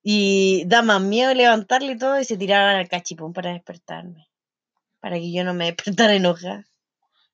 Y 0.03 0.65
da 0.67 0.81
más 0.81 1.01
miedo 1.01 1.33
levantarle 1.33 1.93
y 1.93 1.97
todo, 1.97 2.19
y 2.19 2.25
se 2.25 2.37
tiraban 2.37 2.75
al 2.75 2.89
cachipón 2.89 3.31
para 3.33 3.53
despertarme. 3.53 4.27
Para 4.99 5.15
que 5.15 5.31
yo 5.31 5.43
no 5.43 5.53
me 5.53 5.65
despertara 5.73 6.13
enojada. 6.13 6.65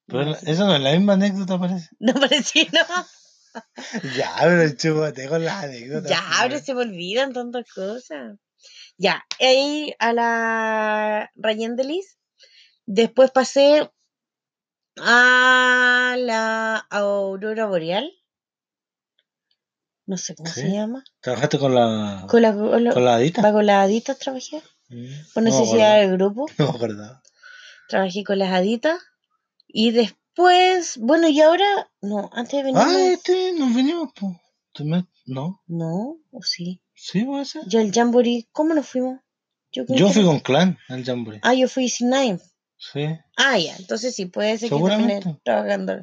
Pero 0.05 0.25
No, 0.25 0.35
eso 0.35 0.65
no 0.65 0.75
es 0.75 0.81
la 0.81 0.91
misma 0.91 1.13
anécdota, 1.13 1.59
parece. 1.59 1.89
no 1.99 2.13
parecía, 2.13 2.65
no. 2.71 3.05
Ya, 4.15 4.35
pero 4.41 4.69
chúpate 4.77 5.27
con 5.27 5.43
las 5.43 5.63
anécdotas. 5.63 6.09
Ya, 6.09 6.21
pero 6.43 6.59
se 6.59 6.75
me 6.75 6.81
olvidan 6.81 7.33
tantas 7.33 7.65
cosas. 7.73 8.37
Ya, 8.97 9.25
ahí 9.39 9.95
a 9.97 10.13
la 10.13 11.31
Rayen 11.35 11.75
de 11.75 11.83
Lis. 11.85 12.19
Después 12.85 13.31
pasé 13.31 13.89
a 14.97 16.15
la 16.19 16.77
Aurora 16.89 17.65
Boreal. 17.65 18.11
No 20.09 20.17
sé 20.17 20.33
cómo 20.33 20.49
se 20.49 20.71
llama. 20.71 21.03
¿Trabajaste 21.21 21.59
con 21.59 21.75
la, 21.75 22.25
Con 22.27 22.41
la, 22.41 22.51
con 22.51 22.83
la, 22.83 22.93
con 22.93 23.05
la 23.05 23.13
adita? 23.13 23.51
con 23.51 23.63
las 23.63 23.85
haditas 23.85 24.17
trabajé. 24.17 24.57
Mm, 24.89 25.05
Por 25.35 25.43
no 25.43 25.49
necesidad 25.51 25.91
acordaba. 25.91 25.97
del 25.99 26.11
grupo. 26.17 26.45
No 26.57 26.65
acordaba. 26.69 27.21
Trabajé 27.87 28.23
con 28.23 28.39
las 28.39 28.51
haditas. 28.51 28.99
Y 29.67 29.91
después, 29.91 30.97
bueno, 30.97 31.27
y 31.29 31.39
ahora, 31.41 31.91
no, 32.01 32.27
antes 32.33 32.53
de 32.53 32.63
venir. 32.63 32.81
Ah, 32.83 32.99
este, 33.13 33.53
nos 33.53 33.71
venimos, 33.75 34.09
pues. 34.19 34.35
No, 35.27 35.61
No, 35.67 36.17
o 36.31 36.41
sí. 36.41 36.81
sí, 36.95 37.23
puede 37.23 37.45
ser. 37.45 37.61
Yo 37.67 37.79
el 37.79 37.91
Jamboree, 37.93 38.47
¿cómo 38.51 38.73
nos 38.73 38.87
fuimos? 38.87 39.19
Yo, 39.71 39.83
Yo 39.89 40.09
fui 40.09 40.23
con 40.23 40.39
Clan 40.39 40.79
al 40.87 41.03
Jamboree. 41.05 41.39
Ah, 41.43 41.53
yo 41.53 41.67
fui 41.67 41.87
sin 41.87 42.09
nadie. 42.09 42.39
Sí. 42.77 43.05
Ah, 43.37 43.59
ya, 43.59 43.75
entonces 43.77 44.15
sí, 44.15 44.25
puede 44.25 44.57
ser 44.57 44.69
que 44.71 44.75
también 44.79 45.39
trabajando. 45.43 45.99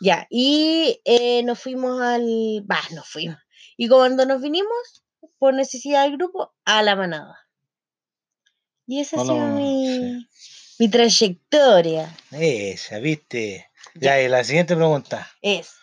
Ya, 0.00 0.26
y 0.30 1.00
eh, 1.04 1.42
nos 1.42 1.58
fuimos 1.60 2.00
al. 2.00 2.22
Va, 2.70 2.80
nos 2.92 3.08
fuimos. 3.08 3.38
Y 3.76 3.88
cuando 3.88 4.26
nos 4.26 4.42
vinimos, 4.42 5.04
por 5.38 5.54
necesidad 5.54 6.04
del 6.04 6.16
grupo, 6.16 6.54
a 6.64 6.82
la 6.82 6.96
manada. 6.96 7.38
Y 8.86 9.00
esa 9.00 9.20
ha 9.20 9.24
sido 9.24 9.46
mi, 9.48 10.26
mi 10.78 10.88
trayectoria. 10.88 12.14
Esa, 12.30 12.98
viste. 12.98 13.68
Ya, 13.94 14.20
y 14.20 14.28
la 14.28 14.44
siguiente 14.44 14.76
pregunta. 14.76 15.30
Es: 15.42 15.74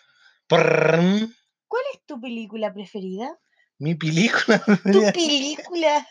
Prrrm. 0.46 1.34
¿Cuál 1.66 1.82
es 1.92 2.04
tu 2.06 2.20
película 2.20 2.72
preferida? 2.72 3.38
Mi 3.78 3.96
película 3.96 4.62
Tu 4.84 5.12
película. 5.12 6.06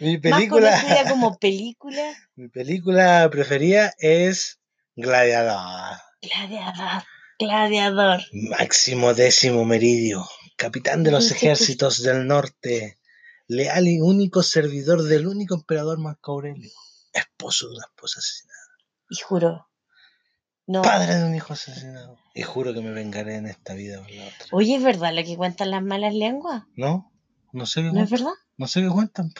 Mi 0.00 0.14
Más 0.14 0.20
película. 0.22 0.80
conocida 0.80 1.10
como 1.10 1.36
película. 1.38 2.14
Mi 2.34 2.48
película 2.48 3.28
preferida 3.30 3.92
es 3.98 4.58
Gladiador. 4.94 5.98
Gladiador. 6.22 7.02
Gladiador. 7.38 8.20
Máximo 8.32 9.12
décimo 9.12 9.64
meridio, 9.64 10.26
capitán 10.56 11.02
de 11.02 11.10
los 11.10 11.30
ejércitos 11.30 12.02
del 12.02 12.26
norte, 12.26 12.98
leal 13.46 13.88
y 13.88 14.00
único 14.00 14.42
servidor 14.42 15.02
del 15.02 15.26
único 15.26 15.54
emperador 15.54 15.98
Marco 15.98 16.32
Aurelio, 16.32 16.70
esposo 17.12 17.68
de 17.68 17.74
una 17.76 17.84
esposa 17.84 18.20
asesinada, 18.20 18.78
Y 19.10 19.16
juro. 19.16 19.68
No. 20.68 20.82
padre 20.82 21.14
de 21.14 21.24
un 21.24 21.34
hijo 21.34 21.52
asesinado. 21.52 22.18
Y 22.34 22.42
juro 22.42 22.74
que 22.74 22.80
me 22.80 22.90
vengaré 22.90 23.36
en 23.36 23.46
esta 23.46 23.74
vida 23.74 24.00
o 24.00 24.08
en 24.08 24.18
la 24.18 24.24
otra. 24.24 24.46
Oye, 24.50 24.74
¿es 24.76 24.82
verdad 24.82 25.14
lo 25.14 25.22
que 25.22 25.36
cuentan 25.36 25.70
las 25.70 25.82
malas 25.82 26.12
lenguas? 26.12 26.64
¿No? 26.74 27.12
No 27.52 27.66
sé 27.66 27.82
qué 27.82 27.92
¿No 27.92 28.02
es 28.02 28.10
verdad? 28.10 28.32
No 28.56 28.66
sé 28.66 28.82
qué 28.82 28.88
cuentan. 28.88 29.32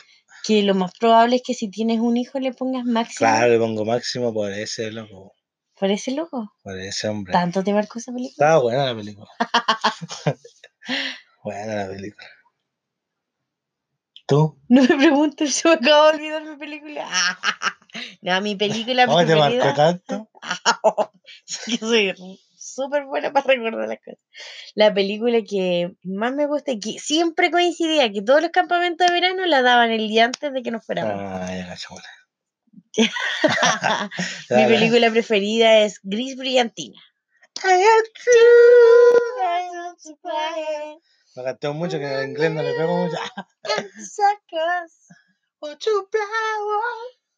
Que 0.45 0.63
lo 0.63 0.73
más 0.73 0.93
probable 0.97 1.37
es 1.37 1.41
que 1.45 1.53
si 1.53 1.69
tienes 1.69 1.99
un 1.99 2.15
hijo 2.15 2.39
le 2.39 2.53
pongas 2.53 2.85
máximo. 2.85 3.17
Claro, 3.17 3.51
le 3.51 3.59
pongo 3.59 3.83
máximo 3.83 4.33
por 4.33 4.53
ese 4.53 4.91
loco, 4.91 5.33
Por 5.79 5.91
ese 5.91 6.11
loco. 6.11 6.53
por 6.63 6.79
ese 6.79 7.07
hombre. 7.07 7.33
¿Tanto 7.33 7.63
te 7.63 7.73
marcó 7.73 7.99
esa 7.99 8.11
película? 8.11 8.47
Estaba 8.47 8.61
buena 8.61 8.85
la 8.85 8.95
película. 8.95 9.27
buena 11.43 11.75
la 11.75 11.87
película. 11.87 12.27
¿Tú? 14.25 14.59
No 14.67 14.81
me 14.81 14.87
preguntes, 14.87 15.53
se 15.53 15.69
me 15.69 15.75
acaba 15.75 16.11
de 16.11 16.17
olvidar 16.17 16.43
mi 16.43 16.57
película. 16.57 17.07
no, 18.21 18.41
mi 18.41 18.55
película 18.55 19.05
¿Cómo 19.05 19.25
te 19.25 19.35
marcó 19.35 19.73
tanto? 19.73 20.29
Yo 21.67 21.77
soy 21.77 22.13
súper 22.57 23.05
buena 23.05 23.31
para 23.31 23.45
recordar 23.45 23.87
las 23.87 23.99
cosas. 23.99 24.19
La 24.75 24.93
película 24.93 25.39
que 25.47 25.95
más 26.03 26.33
me 26.33 26.47
gusta 26.47 26.71
y 26.71 26.79
que 26.79 26.99
siempre 26.99 27.51
coincidía 27.51 28.11
que 28.11 28.21
todos 28.21 28.41
los 28.41 28.51
campamentos 28.51 29.07
de 29.07 29.13
verano 29.13 29.45
la 29.45 29.61
daban 29.61 29.91
el 29.91 30.07
día 30.09 30.25
antes 30.25 30.51
de 30.51 30.61
que 30.61 30.71
nos 30.71 30.85
fuéramos. 30.85 31.13
Ah, 31.15 31.47
ya 31.47 31.67
la. 31.67 32.26
Mi 34.49 34.65
película 34.65 35.11
preferida 35.11 35.79
es 35.79 35.99
Gris 36.03 36.35
Brillantina. 36.35 37.01
Me 41.35 41.43
gastó 41.43 41.73
mucho 41.73 41.99
que 41.99 42.05
en 42.05 42.29
inglés 42.31 42.51
no 42.51 42.63
le 42.63 42.73
pego 42.73 43.05
mucho. 43.05 43.17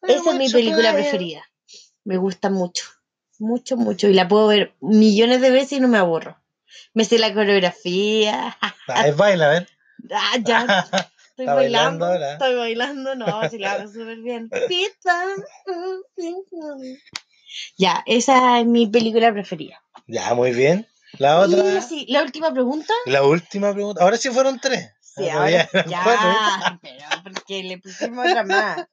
Esa 0.02 0.30
es 0.30 0.36
mi 0.36 0.50
película 0.50 0.92
preferida. 0.92 1.42
Me 2.04 2.16
gusta 2.16 2.50
mucho. 2.50 2.84
Mucho, 3.38 3.76
mucho. 3.76 4.08
Y 4.08 4.14
la 4.14 4.28
puedo 4.28 4.46
ver 4.46 4.74
millones 4.80 5.40
de 5.40 5.50
veces 5.50 5.72
y 5.72 5.80
no 5.80 5.88
me 5.88 5.98
aburro. 5.98 6.38
Me 6.94 7.04
sé 7.04 7.18
la 7.18 7.32
coreografía. 7.34 8.56
Ah, 8.86 9.06
es 9.06 9.16
baila, 9.16 9.46
a 9.46 9.50
ver. 9.50 9.68
Ah, 10.12 10.36
ya. 10.42 11.10
Estoy 11.44 11.44
Está 11.44 11.54
bailando. 11.54 12.14
Estoy 12.14 12.54
bailando. 12.54 13.14
No, 13.14 13.48
si 13.48 13.58
la 13.58 13.72
hago 13.72 13.88
súper 13.88 14.18
bien. 14.18 14.48
Pizza. 14.68 15.24
Ya, 17.76 18.02
esa 18.06 18.60
es 18.60 18.66
mi 18.66 18.86
película 18.86 19.32
preferida. 19.32 19.82
Ya, 20.06 20.34
muy 20.34 20.52
bien. 20.52 20.86
La 21.18 21.44
Y 21.48 21.54
otra. 21.54 21.80
sí, 21.80 22.06
la 22.08 22.22
última 22.22 22.52
pregunta. 22.52 22.92
La 23.06 23.24
última 23.24 23.72
pregunta. 23.72 24.02
Ahora 24.02 24.16
sí 24.16 24.30
fueron 24.30 24.60
tres. 24.60 24.90
Sí, 25.00 25.28
Ahora 25.28 25.68
ahora 25.72 25.84
ya 25.88 26.02
cuatro. 26.04 26.78
pero 26.82 27.22
porque 27.24 27.62
le 27.64 27.78
pusimos 27.78 28.26
otra 28.26 28.44
más. 28.44 28.86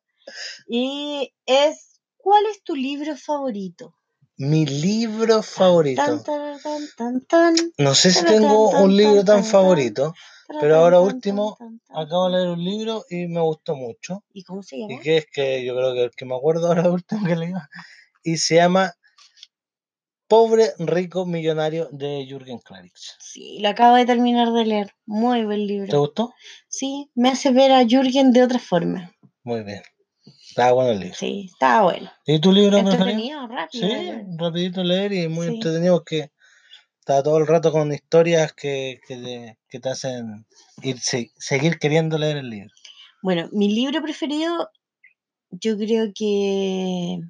Y 0.67 1.31
es, 1.45 1.99
¿cuál 2.17 2.43
es 2.51 2.63
tu 2.63 2.75
libro 2.75 3.15
favorito? 3.15 3.93
Mi 4.37 4.65
libro 4.65 5.41
favorito. 5.43 6.03
Tan, 6.03 6.23
tan, 6.23 6.61
tan, 6.61 6.87
tan, 6.97 7.25
tan, 7.25 7.55
No 7.77 7.95
sé 7.95 8.11
si 8.11 8.25
tengo 8.25 8.69
un 8.69 8.95
libro 8.95 9.23
tan, 9.23 9.43
favorito, 9.43 10.13
pero 10.59 10.75
ahora 10.77 10.99
último, 10.99 11.57
acabo 11.89 12.29
de 12.29 12.37
leer 12.37 12.49
un 12.49 12.63
libro 12.63 13.05
y 13.09 13.27
me 13.27 13.41
gustó 13.41 13.75
mucho. 13.75 14.23
¿Y 14.33 14.43
cómo 14.43 14.63
se 14.63 14.77
llama? 14.79 14.93
Y 14.93 14.99
que 14.99 15.17
es 15.17 15.25
que 15.31 15.65
yo 15.65 15.75
creo 15.75 15.93
que 15.93 16.03
el 16.03 16.11
que 16.11 16.25
me 16.25 16.35
acuerdo 16.35 16.67
ahora 16.67 16.89
último 16.91 17.25
que 17.25 17.35
leí. 17.35 17.53
Y 18.23 18.37
se 18.37 18.55
llama 18.55 18.93
Pobre 20.27 20.73
Rico 20.79 21.25
Millonario 21.25 21.87
de 21.91 22.25
Jürgen 22.27 22.59
Klarich. 22.59 23.15
Sí, 23.19 23.59
lo 23.61 23.69
acabo 23.69 23.95
de 23.95 24.05
terminar 24.05 24.51
de 24.51 24.65
leer. 24.65 24.91
Muy 25.05 25.45
buen 25.45 25.59
¿Te 25.61 25.73
libro. 25.73 25.99
gustó? 25.99 26.33
Sí, 26.67 27.09
me 27.15 27.29
hace 27.29 27.51
ver 27.51 27.71
a 27.71 27.85
Jürgen 27.85 28.31
de 28.33 28.43
otra 28.43 28.59
forma. 28.59 29.11
Muy 29.43 29.63
bien. 29.63 29.81
Estaba 30.49 30.73
bueno 30.73 30.91
el 30.91 30.99
libro. 30.99 31.15
Sí, 31.15 31.49
estaba 31.53 31.83
bueno. 31.83 32.11
¿Y 32.25 32.39
tu 32.39 32.51
libro 32.51 32.79
preferido? 32.79 32.99
Entretenido, 33.07 33.47
rápido. 33.47 33.87
Sí, 33.87 34.11
rapidito 34.37 34.83
leer 34.83 35.13
y 35.13 35.27
muy 35.29 35.47
Sí. 35.47 35.53
entretenido 35.53 36.03
que 36.03 36.31
está 37.07 37.23
todo 37.23 37.37
el 37.37 37.47
rato 37.47 37.71
con 37.71 37.93
historias 37.93 38.51
que, 38.51 38.99
que, 39.07 39.15
te, 39.15 39.57
que 39.69 39.79
te 39.79 39.89
hacen 39.89 40.45
ir, 40.83 40.99
se- 40.99 41.31
seguir 41.37 41.79
queriendo 41.79 42.17
leer 42.17 42.37
el 42.37 42.49
libro. 42.49 42.73
Bueno, 43.23 43.47
mi 43.53 43.73
libro 43.73 44.01
preferido, 44.01 44.69
yo 45.51 45.77
creo 45.77 46.11
que. 46.13 47.21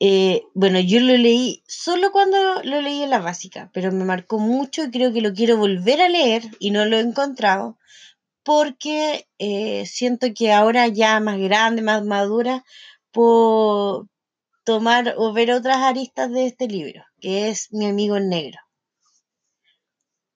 eh, 0.00 0.42
bueno, 0.54 0.78
yo 0.78 1.00
lo 1.00 1.16
leí 1.16 1.62
solo 1.66 2.12
cuando 2.12 2.36
lo 2.62 2.80
leí 2.80 3.02
en 3.02 3.10
la 3.10 3.18
básica, 3.18 3.70
pero 3.74 3.90
me 3.90 4.04
marcó 4.04 4.38
mucho 4.38 4.84
y 4.84 4.90
creo 4.90 5.12
que 5.12 5.20
lo 5.20 5.32
quiero 5.32 5.56
volver 5.56 6.00
a 6.00 6.08
leer 6.08 6.42
y 6.60 6.70
no 6.70 6.84
lo 6.86 6.96
he 6.96 7.00
encontrado 7.00 7.76
porque 8.44 9.28
eh, 9.38 9.86
siento 9.86 10.28
que 10.34 10.52
ahora 10.52 10.88
ya 10.88 11.20
más 11.20 11.38
grande, 11.38 11.82
más 11.82 12.04
madura, 12.04 12.64
puedo 13.12 14.08
tomar 14.64 15.14
o 15.18 15.32
ver 15.32 15.52
otras 15.52 15.78
aristas 15.78 16.32
de 16.32 16.46
este 16.46 16.68
libro, 16.68 17.04
que 17.20 17.48
es 17.48 17.72
Mi 17.72 17.86
amigo 17.86 18.16
el 18.16 18.28
negro. 18.28 18.58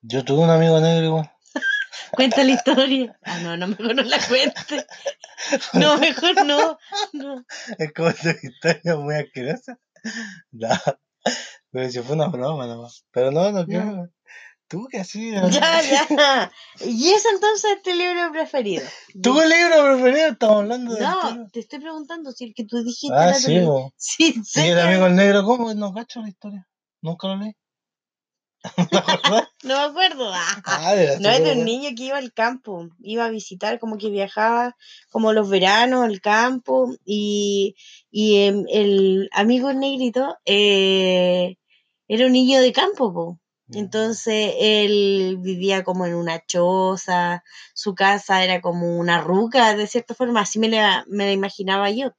Yo 0.01 0.23
tuve 0.23 0.43
un 0.43 0.49
amigo 0.49 0.79
negro 0.79 1.05
igual. 1.05 1.31
Cuenta 2.11 2.43
la 2.43 2.51
historia. 2.51 3.17
Ah, 3.23 3.39
no, 3.39 3.57
no, 3.57 3.67
mejor 3.67 3.95
no 3.95 4.03
la 4.03 4.19
cuente. 4.27 4.85
No, 5.73 5.97
mejor 5.97 6.45
no. 6.45 6.77
no. 7.11 7.43
Es 7.77 7.91
como 7.91 8.13
tu 8.13 8.29
historia 8.29 8.95
muy 8.95 9.15
asquerosa. 9.15 9.77
No, 10.51 10.69
pero 11.71 11.89
si 11.89 11.99
fue 11.99 12.15
una 12.15 12.27
broma 12.27 12.65
nomás. 12.65 13.05
Pero 13.11 13.31
no, 13.31 13.51
no 13.51 13.65
quiero. 13.65 14.09
Tú 14.67 14.87
que 14.89 14.99
así. 14.99 15.31
¿no? 15.31 15.49
Ya, 15.49 15.81
ya. 15.81 16.51
Y 16.81 17.09
es 17.11 17.25
entonces 17.25 17.71
este 17.77 17.95
libro 17.95 18.31
preferido. 18.31 18.85
¿Tu 19.21 19.33
libro 19.33 19.93
preferido? 19.93 20.29
Estamos 20.29 20.61
hablando 20.61 20.95
de. 20.95 21.01
No, 21.01 21.47
te 21.51 21.59
estoy 21.59 21.79
preguntando 21.79 22.31
si 22.31 22.45
el 22.45 22.53
que 22.53 22.65
tú 22.65 22.83
dijiste 22.83 23.15
Ah, 23.15 23.29
era 23.29 23.33
tu 23.33 23.39
sí, 23.41 23.59
bo. 23.59 23.93
Sí, 23.97 24.41
Sí, 24.45 24.61
el 24.61 24.79
amigo 24.79 25.07
el 25.07 25.15
negro, 25.15 25.43
¿cómo? 25.43 25.73
No 25.73 25.93
cacho 25.93 26.21
la 26.21 26.29
historia. 26.29 26.67
Nunca 27.03 27.27
lo 27.27 27.35
leí. 27.37 27.53
¿No 29.63 29.75
me 29.75 29.83
acuerdo. 29.83 30.31
Ah, 30.33 30.61
Ah, 30.65 30.95
No, 31.19 31.29
es 31.29 31.43
de 31.43 31.51
un 31.53 31.65
niño 31.65 31.89
que 31.95 32.03
iba 32.03 32.17
al 32.17 32.33
campo, 32.33 32.89
iba 33.01 33.25
a 33.25 33.29
visitar, 33.29 33.79
como 33.79 33.97
que 33.97 34.09
viajaba 34.09 34.75
como 35.11 35.33
los 35.33 35.49
veranos 35.49 36.03
al 36.03 36.21
campo 36.21 36.93
y, 37.05 37.75
y 38.11 38.37
em, 38.45 38.65
el 38.69 39.29
amigo 39.33 39.71
negrito 39.73 40.37
eh, 40.45 41.55
era 42.07 42.25
un 42.25 42.31
niño 42.33 42.61
de 42.61 42.71
campo, 42.71 43.13
po. 43.13 43.39
Entonces 43.71 44.53
él 44.59 45.37
vivía 45.41 45.83
como 45.83 46.05
en 46.05 46.13
una 46.15 46.43
choza, 46.45 47.43
su 47.73 47.95
casa 47.95 48.43
era 48.43 48.61
como 48.61 48.97
una 48.99 49.19
ruca, 49.21 49.75
de 49.75 49.87
cierta 49.87 50.13
forma, 50.13 50.41
así 50.41 50.59
me 50.59 50.69
la, 50.69 51.05
me 51.07 51.25
la 51.25 51.31
imaginaba 51.31 51.89
yo. 51.89 52.11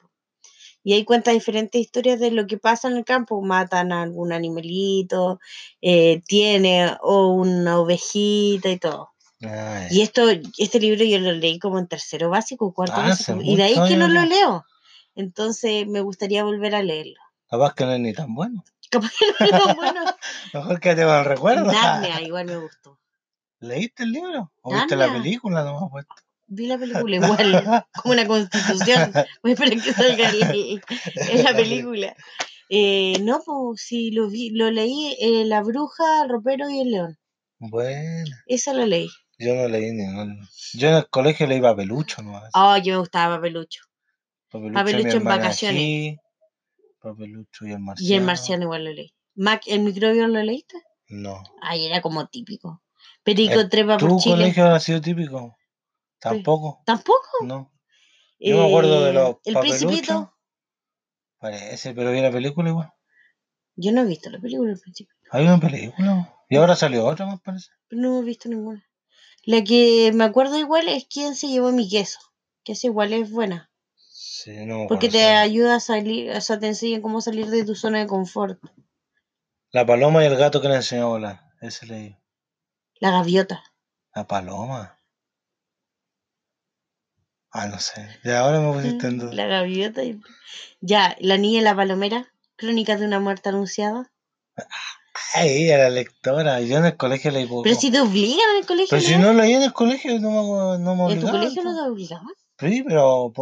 Y 0.84 0.92
ahí 0.92 1.04
cuenta 1.04 1.30
diferentes 1.32 1.80
historias 1.80 2.20
de 2.20 2.30
lo 2.30 2.46
que 2.46 2.58
pasa 2.58 2.88
en 2.88 2.98
el 2.98 3.04
campo, 3.04 3.40
matan 3.40 3.90
a 3.90 4.02
algún 4.02 4.32
animalito, 4.32 5.40
eh, 5.80 6.22
tiene 6.26 6.94
o 7.00 7.28
una 7.32 7.80
ovejita 7.80 8.68
y 8.68 8.78
todo. 8.78 9.10
Y 9.90 10.02
esto, 10.02 10.28
este 10.58 10.80
libro 10.80 11.04
yo 11.04 11.18
lo 11.18 11.32
leí 11.32 11.58
como 11.58 11.78
en 11.78 11.86
tercero 11.88 12.30
básico, 12.30 12.72
cuarto 12.72 12.96
Ah, 12.98 13.08
básico, 13.08 13.40
y 13.42 13.56
de 13.56 13.62
ahí 13.64 13.74
que 13.88 13.96
no 13.96 14.08
lo 14.08 14.24
leo. 14.24 14.64
Entonces 15.14 15.86
me 15.86 16.00
gustaría 16.00 16.44
volver 16.44 16.74
a 16.74 16.82
leerlo. 16.82 17.20
Capaz 17.48 17.74
que 17.74 17.84
no 17.84 17.92
es 17.92 18.00
ni 18.00 18.12
tan 18.12 18.34
bueno. 18.34 18.64
Capaz 18.90 19.10
que 19.18 19.26
no 19.26 19.46
es 19.46 19.64
tan 19.64 19.76
bueno. 19.76 20.00
Mejor 20.54 20.80
que 20.80 20.94
te 20.94 21.04
con 21.04 21.14
el 21.14 21.24
recuerdo. 21.24 21.72
Narnia, 21.72 22.20
igual 22.20 22.46
me 22.46 22.56
gustó. 22.56 22.98
¿Leíste 23.60 24.02
el 24.04 24.12
libro? 24.12 24.52
¿O 24.62 24.74
viste 24.74 24.96
la 24.96 25.06
Narnia. 25.06 25.22
película? 25.22 25.64
No 25.64 25.80
me 25.80 25.86
acuerdo. 25.86 26.08
Vi 26.46 26.66
la 26.66 26.78
película 26.78 27.16
igual, 27.16 27.84
como 28.02 28.12
una 28.12 28.26
constitución. 28.26 29.12
Voy 29.42 29.52
a 29.52 29.54
esperar 29.54 29.82
que 29.82 29.92
salga 29.92 30.30
en 30.30 31.44
la 31.44 31.54
película. 31.54 32.14
Eh, 32.68 33.18
no, 33.20 33.40
pues 33.44 33.80
sí, 33.82 34.10
lo, 34.10 34.28
vi, 34.28 34.50
lo 34.50 34.70
leí, 34.70 35.16
eh, 35.20 35.44
La 35.44 35.62
Bruja, 35.62 36.22
el 36.22 36.28
Ropero 36.30 36.68
y 36.70 36.80
el 36.80 36.90
León. 36.90 37.18
Bueno, 37.58 38.24
Esa 38.46 38.72
la 38.74 38.84
leí. 38.86 39.08
yo 39.38 39.54
no 39.54 39.68
leí 39.68 39.92
ningún. 39.92 40.40
Yo 40.74 40.88
en 40.88 40.94
el 40.96 41.08
colegio 41.08 41.46
leí 41.46 41.60
Papelucho 41.60 42.22
nomás. 42.22 42.50
Oh, 42.54 42.76
yo 42.78 42.94
me 42.94 42.98
gustaba 43.00 43.36
Papelucho. 43.36 43.82
Papelucho, 44.50 45.16
en 45.16 45.24
vacaciones. 45.24 46.16
Papelucho 47.00 47.66
y 47.66 47.72
el 47.72 47.80
marciano. 47.80 48.10
Y 48.12 48.14
el 48.16 48.22
Marciano 48.24 48.62
igual 48.64 48.84
lo 48.84 48.92
leí. 48.92 49.12
Mac, 49.34 49.62
¿El 49.66 49.80
microbio 49.80 50.26
lo 50.26 50.42
leíste? 50.42 50.76
No. 51.08 51.42
Ay, 51.60 51.86
era 51.86 52.00
como 52.00 52.26
típico. 52.28 52.82
Perico 53.22 53.60
Eh, 53.60 53.68
trepa 53.68 53.98
por 53.98 54.08
¿Tu 54.10 54.18
Chile. 54.20 54.36
colegio 54.36 54.66
ha 54.66 54.80
sido 54.80 55.00
típico? 55.00 55.56
Tampoco. 56.30 56.82
¿Tampoco? 56.86 57.28
No. 57.44 57.72
Yo 58.38 58.58
me 58.58 58.66
acuerdo 58.66 59.04
de 59.04 59.12
los 59.12 59.30
Eh, 59.30 59.38
El 59.44 59.54
papeluchos. 59.54 59.84
Principito. 59.84 60.36
Parece, 61.38 61.94
pero 61.94 62.10
vi 62.10 62.20
la 62.20 62.30
película 62.30 62.70
igual. 62.70 62.92
Yo 63.76 63.92
no 63.92 64.02
he 64.02 64.04
visto 64.06 64.30
la 64.30 64.38
película 64.38 64.72
El 64.72 64.80
Principito. 64.80 65.14
Hay 65.30 65.44
una 65.44 65.58
película. 65.60 66.34
Y 66.48 66.56
ahora 66.56 66.76
salió 66.76 67.06
otra, 67.06 67.26
me 67.26 67.38
parece. 67.38 67.70
Pero 67.88 68.02
no 68.02 68.20
he 68.20 68.22
visto 68.24 68.48
ninguna. 68.48 68.84
La 69.44 69.62
que 69.62 70.10
me 70.14 70.24
acuerdo 70.24 70.58
igual 70.58 70.88
es 70.88 71.06
quién 71.06 71.34
se 71.34 71.48
llevó 71.48 71.70
mi 71.72 71.88
queso, 71.88 72.18
que 72.64 72.72
esa 72.72 72.86
igual 72.86 73.12
es 73.12 73.30
buena, 73.30 73.70
Sí, 73.96 74.66
no 74.66 74.86
porque 74.88 75.08
te 75.08 75.24
ayuda 75.24 75.76
a 75.76 75.80
salir, 75.80 76.30
o 76.30 76.40
sea, 76.40 76.58
te 76.58 76.66
enseña 76.66 77.00
cómo 77.00 77.20
salir 77.20 77.46
de 77.46 77.64
tu 77.64 77.74
zona 77.74 78.00
de 78.00 78.06
confort. 78.06 78.58
La 79.70 79.84
paloma 79.86 80.22
y 80.22 80.26
el 80.26 80.36
gato 80.36 80.60
que 80.60 80.68
le 80.68 80.76
enseñó 80.76 81.02
a 81.04 81.08
volar. 81.08 81.40
Ese 81.60 81.86
leí. 81.86 82.16
La 83.00 83.10
gaviota. 83.10 83.62
La 84.14 84.26
paloma. 84.26 84.98
Ah, 87.56 87.68
no 87.68 87.78
sé. 87.78 88.08
Ya 88.24 88.40
ahora 88.40 88.60
me 88.60 88.72
pusiste 88.72 89.06
en 89.06 89.18
duda. 89.20 89.32
La 89.32 89.46
gaviota. 89.46 90.02
y- 90.02 90.20
Ya, 90.80 91.16
la 91.20 91.38
niña 91.38 91.60
y 91.60 91.62
la 91.62 91.76
palomera. 91.76 92.28
Crónicas 92.56 92.98
de 92.98 93.06
una 93.06 93.20
muerte 93.20 93.48
anunciada. 93.48 94.10
Ay, 95.34 95.62
ella 95.64 95.74
era 95.76 95.88
lectora. 95.90 96.60
Yo 96.60 96.78
en 96.78 96.86
el 96.86 96.96
colegio 96.96 97.30
leí 97.30 97.46
poco. 97.46 97.62
Pero 97.62 97.76
si 97.76 97.92
te 97.92 98.00
obligan 98.00 98.50
en 98.50 98.56
el 98.60 98.66
colegio. 98.66 98.88
Pero 98.90 99.02
a 99.02 99.08
si 99.08 99.16
no 99.16 99.32
leí 99.32 99.52
en 99.52 99.62
el 99.62 99.72
colegio, 99.72 100.18
no 100.18 100.30
me, 100.30 100.78
no 100.82 100.96
me 100.96 101.12
¿En 101.12 101.20
tu 101.20 101.26
obligaban, 101.26 101.30
colegio 101.40 101.62
no 101.62 101.74
te 101.76 101.90
obligaban? 101.90 102.34
Sí, 102.58 102.82
pero 102.82 103.32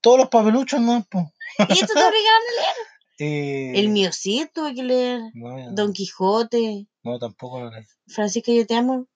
todos 0.00 0.18
los 0.18 0.28
papeluchos 0.28 0.80
no, 0.80 1.04
po. 1.08 1.32
¿Y 1.68 1.72
esto 1.72 1.86
te 1.94 2.00
obligaban 2.04 2.42
a 2.48 2.60
leer? 2.60 2.76
Y... 3.18 3.78
El 3.78 3.88
mío 3.90 4.10
sí 4.12 4.48
tuve 4.52 4.74
que 4.74 4.82
leer. 4.82 5.20
No, 5.34 5.56
no. 5.56 5.72
Don 5.72 5.92
Quijote. 5.92 6.86
No, 7.04 7.18
tampoco 7.20 7.60
lo 7.60 7.70
leí. 7.70 7.84
Francisca, 8.08 8.50
yo 8.52 8.66
te 8.66 8.74
amo. 8.74 9.06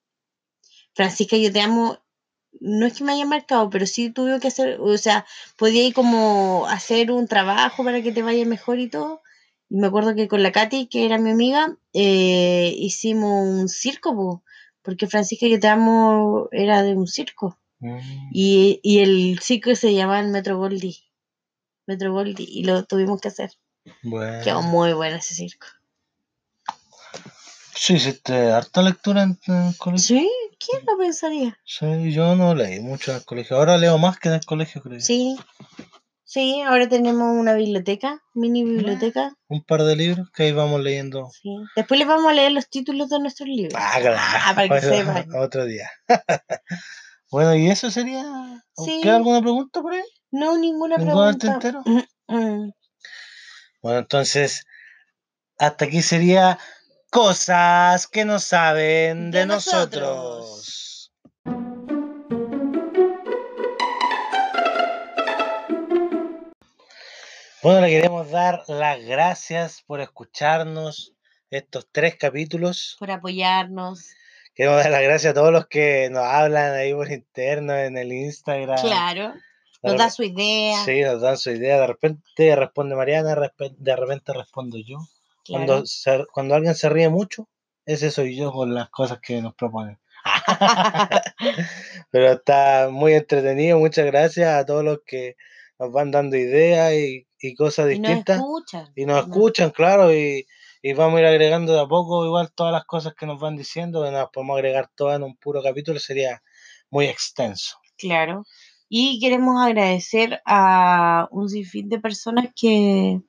Francisca, 0.94 1.36
yo 1.36 1.52
te 1.52 1.60
amo. 1.60 1.98
No 2.60 2.86
es 2.86 2.94
que 2.94 3.04
me 3.04 3.12
haya 3.12 3.26
marcado, 3.26 3.70
pero 3.70 3.86
sí 3.86 4.10
tuve 4.10 4.40
que 4.40 4.48
hacer, 4.48 4.80
o 4.80 4.96
sea, 4.98 5.26
podía 5.56 5.86
ir 5.86 5.94
como 5.94 6.66
hacer 6.66 7.10
un 7.10 7.26
trabajo 7.26 7.84
para 7.84 8.02
que 8.02 8.12
te 8.12 8.22
vaya 8.22 8.44
mejor 8.46 8.78
y 8.78 8.88
todo. 8.88 9.22
Y 9.68 9.76
me 9.76 9.86
acuerdo 9.86 10.14
que 10.14 10.28
con 10.28 10.42
la 10.42 10.52
Katy, 10.52 10.86
que 10.86 11.04
era 11.04 11.18
mi 11.18 11.30
amiga, 11.30 11.76
eh, 11.92 12.74
hicimos 12.78 13.46
un 13.46 13.68
circo, 13.68 14.14
po, 14.14 14.44
porque 14.82 15.06
Francisca, 15.06 15.46
yo 15.46 15.58
te 15.58 15.68
amo, 15.68 16.48
era 16.52 16.82
de 16.82 16.94
un 16.94 17.06
circo. 17.06 17.58
Mm. 17.80 17.98
Y, 18.32 18.80
y 18.82 18.98
el 19.00 19.38
circo 19.40 19.74
se 19.74 19.94
llamaba 19.94 20.20
el 20.20 20.28
Metro 20.28 20.58
Goldie. 20.58 20.98
Metro 21.86 22.12
Goldie, 22.12 22.46
y 22.48 22.64
lo 22.64 22.84
tuvimos 22.84 23.20
que 23.20 23.28
hacer. 23.28 23.50
Bueno. 24.02 24.42
Quedó 24.44 24.62
muy 24.62 24.92
bueno 24.92 25.16
ese 25.16 25.34
circo. 25.34 25.66
Sí, 27.76 27.94
hiciste 27.94 28.50
harta 28.52 28.82
lectura 28.82 29.22
en, 29.22 29.38
en 29.46 29.68
el 29.68 29.76
colegio. 29.76 30.18
¿Sí? 30.18 30.30
¿Quién 30.58 30.82
lo 30.86 30.96
pensaría? 30.96 31.58
Sí, 31.64 32.12
yo 32.12 32.34
no 32.36 32.54
leí 32.54 32.80
mucho 32.80 33.10
en 33.10 33.18
el 33.18 33.24
colegio. 33.24 33.56
Ahora 33.56 33.76
leo 33.76 33.98
más 33.98 34.18
que 34.18 34.28
en 34.28 34.34
el 34.34 34.44
colegio, 34.44 34.80
creo. 34.82 35.00
Sí. 35.00 35.36
Sí, 36.24 36.62
ahora 36.62 36.88
tenemos 36.88 37.36
una 37.38 37.52
biblioteca, 37.54 38.20
mini 38.34 38.64
biblioteca. 38.64 39.36
Un 39.48 39.62
par 39.62 39.82
de 39.84 39.94
libros 39.94 40.28
que 40.34 40.44
ahí 40.44 40.52
vamos 40.52 40.80
leyendo. 40.80 41.28
Sí. 41.30 41.54
Después 41.76 41.98
les 41.98 42.08
vamos 42.08 42.30
a 42.30 42.34
leer 42.34 42.50
los 42.52 42.68
títulos 42.68 43.08
de 43.10 43.18
nuestros 43.20 43.48
libros. 43.48 43.74
Ah, 43.76 43.98
claro. 44.00 44.16
Ah, 44.18 44.52
para 44.54 44.68
que 44.68 44.74
Otro- 44.86 44.96
sepan. 44.96 45.34
Otro 45.36 45.64
día. 45.66 45.90
bueno, 47.30 47.54
¿y 47.54 47.68
eso 47.70 47.90
sería? 47.90 48.24
Sí. 48.76 49.00
¿Queda 49.02 49.16
alguna 49.16 49.40
pregunta 49.42 49.80
por 49.82 49.92
ahí? 49.94 50.02
No, 50.30 50.56
ninguna 50.58 50.96
¿Ninguna 50.96 51.28
al 51.28 51.38
pregunta. 51.38 51.82
tintero? 51.82 52.04
Mm, 52.26 52.70
Bueno, 53.82 53.98
entonces, 54.00 54.64
hasta 55.58 55.84
aquí 55.84 56.02
sería 56.02 56.58
cosas 57.14 58.08
que 58.08 58.24
no 58.24 58.40
saben 58.40 59.30
de, 59.30 59.38
De 59.38 59.46
nosotros. 59.46 61.12
Bueno, 67.62 67.80
le 67.80 67.88
queremos 67.88 68.30
dar 68.30 68.62
las 68.68 69.02
gracias 69.04 69.82
por 69.86 70.00
escucharnos 70.00 71.14
estos 71.50 71.88
tres 71.90 72.16
capítulos. 72.16 72.96
Por 72.98 73.10
apoyarnos. 73.10 74.10
Queremos 74.54 74.82
dar 74.82 74.90
las 74.90 75.02
gracias 75.02 75.30
a 75.30 75.34
todos 75.34 75.52
los 75.52 75.66
que 75.66 76.08
nos 76.10 76.24
hablan 76.24 76.74
ahí 76.74 76.92
por 76.92 77.10
interno 77.10 77.74
en 77.76 77.96
el 77.96 78.12
Instagram. 78.12 78.80
Claro. 78.80 79.34
Nos 79.82 79.96
da 79.96 80.06
repe- 80.06 80.10
su 80.10 80.22
idea. 80.24 80.84
Sí, 80.84 81.00
nos 81.02 81.20
dan 81.22 81.38
su 81.38 81.50
idea. 81.52 81.80
De 81.80 81.86
repente 81.86 82.56
responde 82.56 82.96
Mariana, 82.96 83.34
de 83.78 83.96
repente 83.96 84.32
respondo 84.32 84.76
yo. 84.78 84.98
Claro. 85.44 85.66
Cuando, 85.66 85.86
se- 85.86 86.26
cuando 86.32 86.54
alguien 86.54 86.74
se 86.74 86.88
ríe 86.88 87.08
mucho, 87.08 87.48
ese 87.86 88.10
soy 88.10 88.36
yo 88.36 88.50
con 88.52 88.74
las 88.74 88.88
cosas 88.90 89.18
que 89.20 89.40
nos 89.42 89.54
proponen. 89.54 89.98
Pero 92.10 92.32
está 92.32 92.88
muy 92.90 93.14
entretenido. 93.14 93.78
Muchas 93.78 94.06
gracias 94.06 94.48
a 94.54 94.64
todos 94.66 94.84
los 94.84 95.00
que 95.06 95.36
nos 95.78 95.92
van 95.92 96.10
dando 96.10 96.36
ideas 96.36 96.92
y, 96.94 97.26
y 97.38 97.54
cosas 97.54 97.86
y 97.92 97.98
nos 97.98 98.08
distintas. 98.08 98.36
escuchan. 98.38 98.92
Y 98.94 99.06
nos 99.06 99.24
escuchan, 99.26 99.70
claro, 99.70 100.14
y, 100.14 100.46
y 100.82 100.92
vamos 100.92 101.18
a 101.18 101.20
ir 101.20 101.26
agregando 101.26 101.72
de 101.74 101.80
a 101.80 101.86
poco 101.86 102.24
igual 102.24 102.52
todas 102.54 102.72
las 102.72 102.84
cosas 102.84 103.14
que 103.14 103.26
nos 103.26 103.40
van 103.40 103.56
diciendo, 103.56 104.04
que 104.04 104.10
nos 104.10 104.30
podemos 104.30 104.56
agregar 104.56 104.90
todas 104.94 105.16
en 105.16 105.24
un 105.24 105.36
puro 105.36 105.62
capítulo, 105.62 105.98
sería 105.98 106.42
muy 106.90 107.06
extenso. 107.06 107.76
Claro. 107.98 108.44
Y 108.88 109.18
queremos 109.20 109.60
agradecer 109.64 110.40
a 110.46 111.26
un 111.30 111.48
sinfín 111.48 111.88
de 111.88 111.98
personas 112.00 112.46
que, 112.54 113.20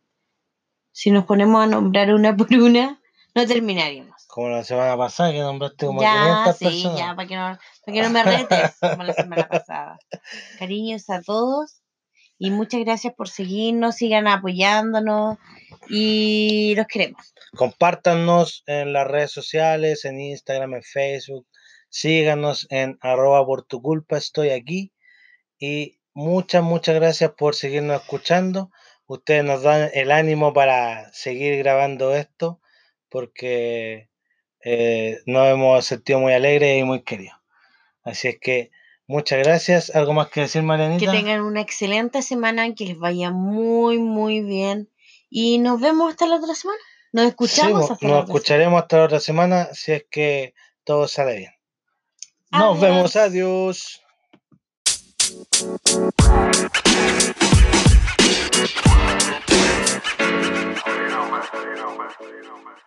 si 0.96 1.12
nos 1.12 1.26
ponemos 1.26 1.62
a 1.62 1.68
nombrar 1.68 2.14
una 2.14 2.38
por 2.38 2.48
una, 2.54 3.02
no 3.36 3.46
terminaríamos. 3.46 4.16
Como 4.28 4.48
la 4.48 4.64
semana 4.64 4.96
pasada 4.96 5.34
que 5.34 5.40
nombraste 5.40 5.88
como 5.88 6.02
ya, 6.02 6.14
500 6.14 6.58
sí, 6.58 6.64
personas. 6.64 6.98
ya, 6.98 7.16
para 7.16 7.28
que, 7.28 7.36
no, 7.36 7.60
para 7.86 7.94
que 7.94 8.02
no 8.02 8.10
me 8.12 8.24
retes, 8.24 8.78
como 8.80 9.04
la 9.04 9.14
semana 9.14 9.46
pasada. 9.46 10.00
Cariños 10.60 11.10
a 11.10 11.22
todos 11.22 11.82
y 12.40 12.50
muchas 12.50 12.80
gracias 12.80 13.14
por 13.14 13.28
seguirnos, 13.28 13.96
sigan 13.96 14.26
apoyándonos 14.26 15.38
y 15.90 16.76
los 16.78 16.88
queremos. 16.88 17.34
Compártanos 17.58 18.64
en 18.66 18.94
las 18.94 19.06
redes 19.06 19.32
sociales, 19.32 20.06
en 20.06 20.22
Instagram, 20.22 20.76
en 20.76 20.84
Facebook. 20.84 21.46
Síganos 21.90 22.68
en 22.70 22.98
arroba 23.02 23.46
por 23.46 23.64
tu 23.64 23.82
culpa, 23.82 24.16
estoy 24.18 24.52
aquí. 24.52 24.94
Y 25.60 26.00
muchas, 26.14 26.64
muchas 26.64 26.96
gracias 26.96 27.32
por 27.38 27.54
seguirnos 27.54 28.02
escuchando. 28.02 28.72
Ustedes 29.08 29.44
nos 29.44 29.62
dan 29.62 29.90
el 29.94 30.12
ánimo 30.12 30.54
para 30.54 31.12
seguir 31.14 31.58
grabando 31.58 32.16
esto 32.16 32.60
porque 33.10 34.10
eh, 34.64 35.20
nos 35.26 35.48
hemos 35.48 35.86
sentido 35.86 36.20
muy 36.20 36.34
alegres 36.34 36.80
y 36.80 36.84
muy 36.84 37.04
queridos. 37.04 37.38
Así 38.04 38.28
es 38.30 38.40
que 38.40 38.72
muchas 39.08 39.40
gracias. 39.40 39.96
¿Algo 39.96 40.14
más 40.14 40.30
que 40.30 40.42
decir, 40.42 40.62
Que 40.62 40.68
Marianita? 40.68 41.12
tengan 41.12 41.42
una 41.42 41.62
excelente 41.62 42.22
semana, 42.24 42.74
que 42.74 42.86
les 42.86 42.98
vaya 42.98 43.30
muy, 43.32 44.00
muy 44.00 44.42
bien 44.42 44.90
y 45.30 45.60
nos 45.60 45.80
vemos 45.80 46.10
hasta 46.12 46.26
la 46.26 46.38
otra 46.38 46.56
semana. 46.56 46.80
Nos 47.14 47.24
Sí, 47.26 47.30
escuchamos 47.30 47.88
mo- 47.88 47.94
hasta 47.94 48.08
la 48.08 48.12
nos 48.14 48.24
otra 48.24 48.34
escucharemos 48.36 48.82
hasta 48.82 48.98
la 48.98 49.04
otra 49.06 49.20
semana 49.20 49.68
si 49.74 49.92
es 49.94 50.06
que 50.10 50.54
todo 50.84 51.08
sale 51.08 51.38
bien. 51.38 51.52
Nos 52.52 52.80
vemos, 52.80 53.16
adiós. 53.16 54.02
You 58.56 58.62
know, 62.44 62.58
man. 62.64 62.85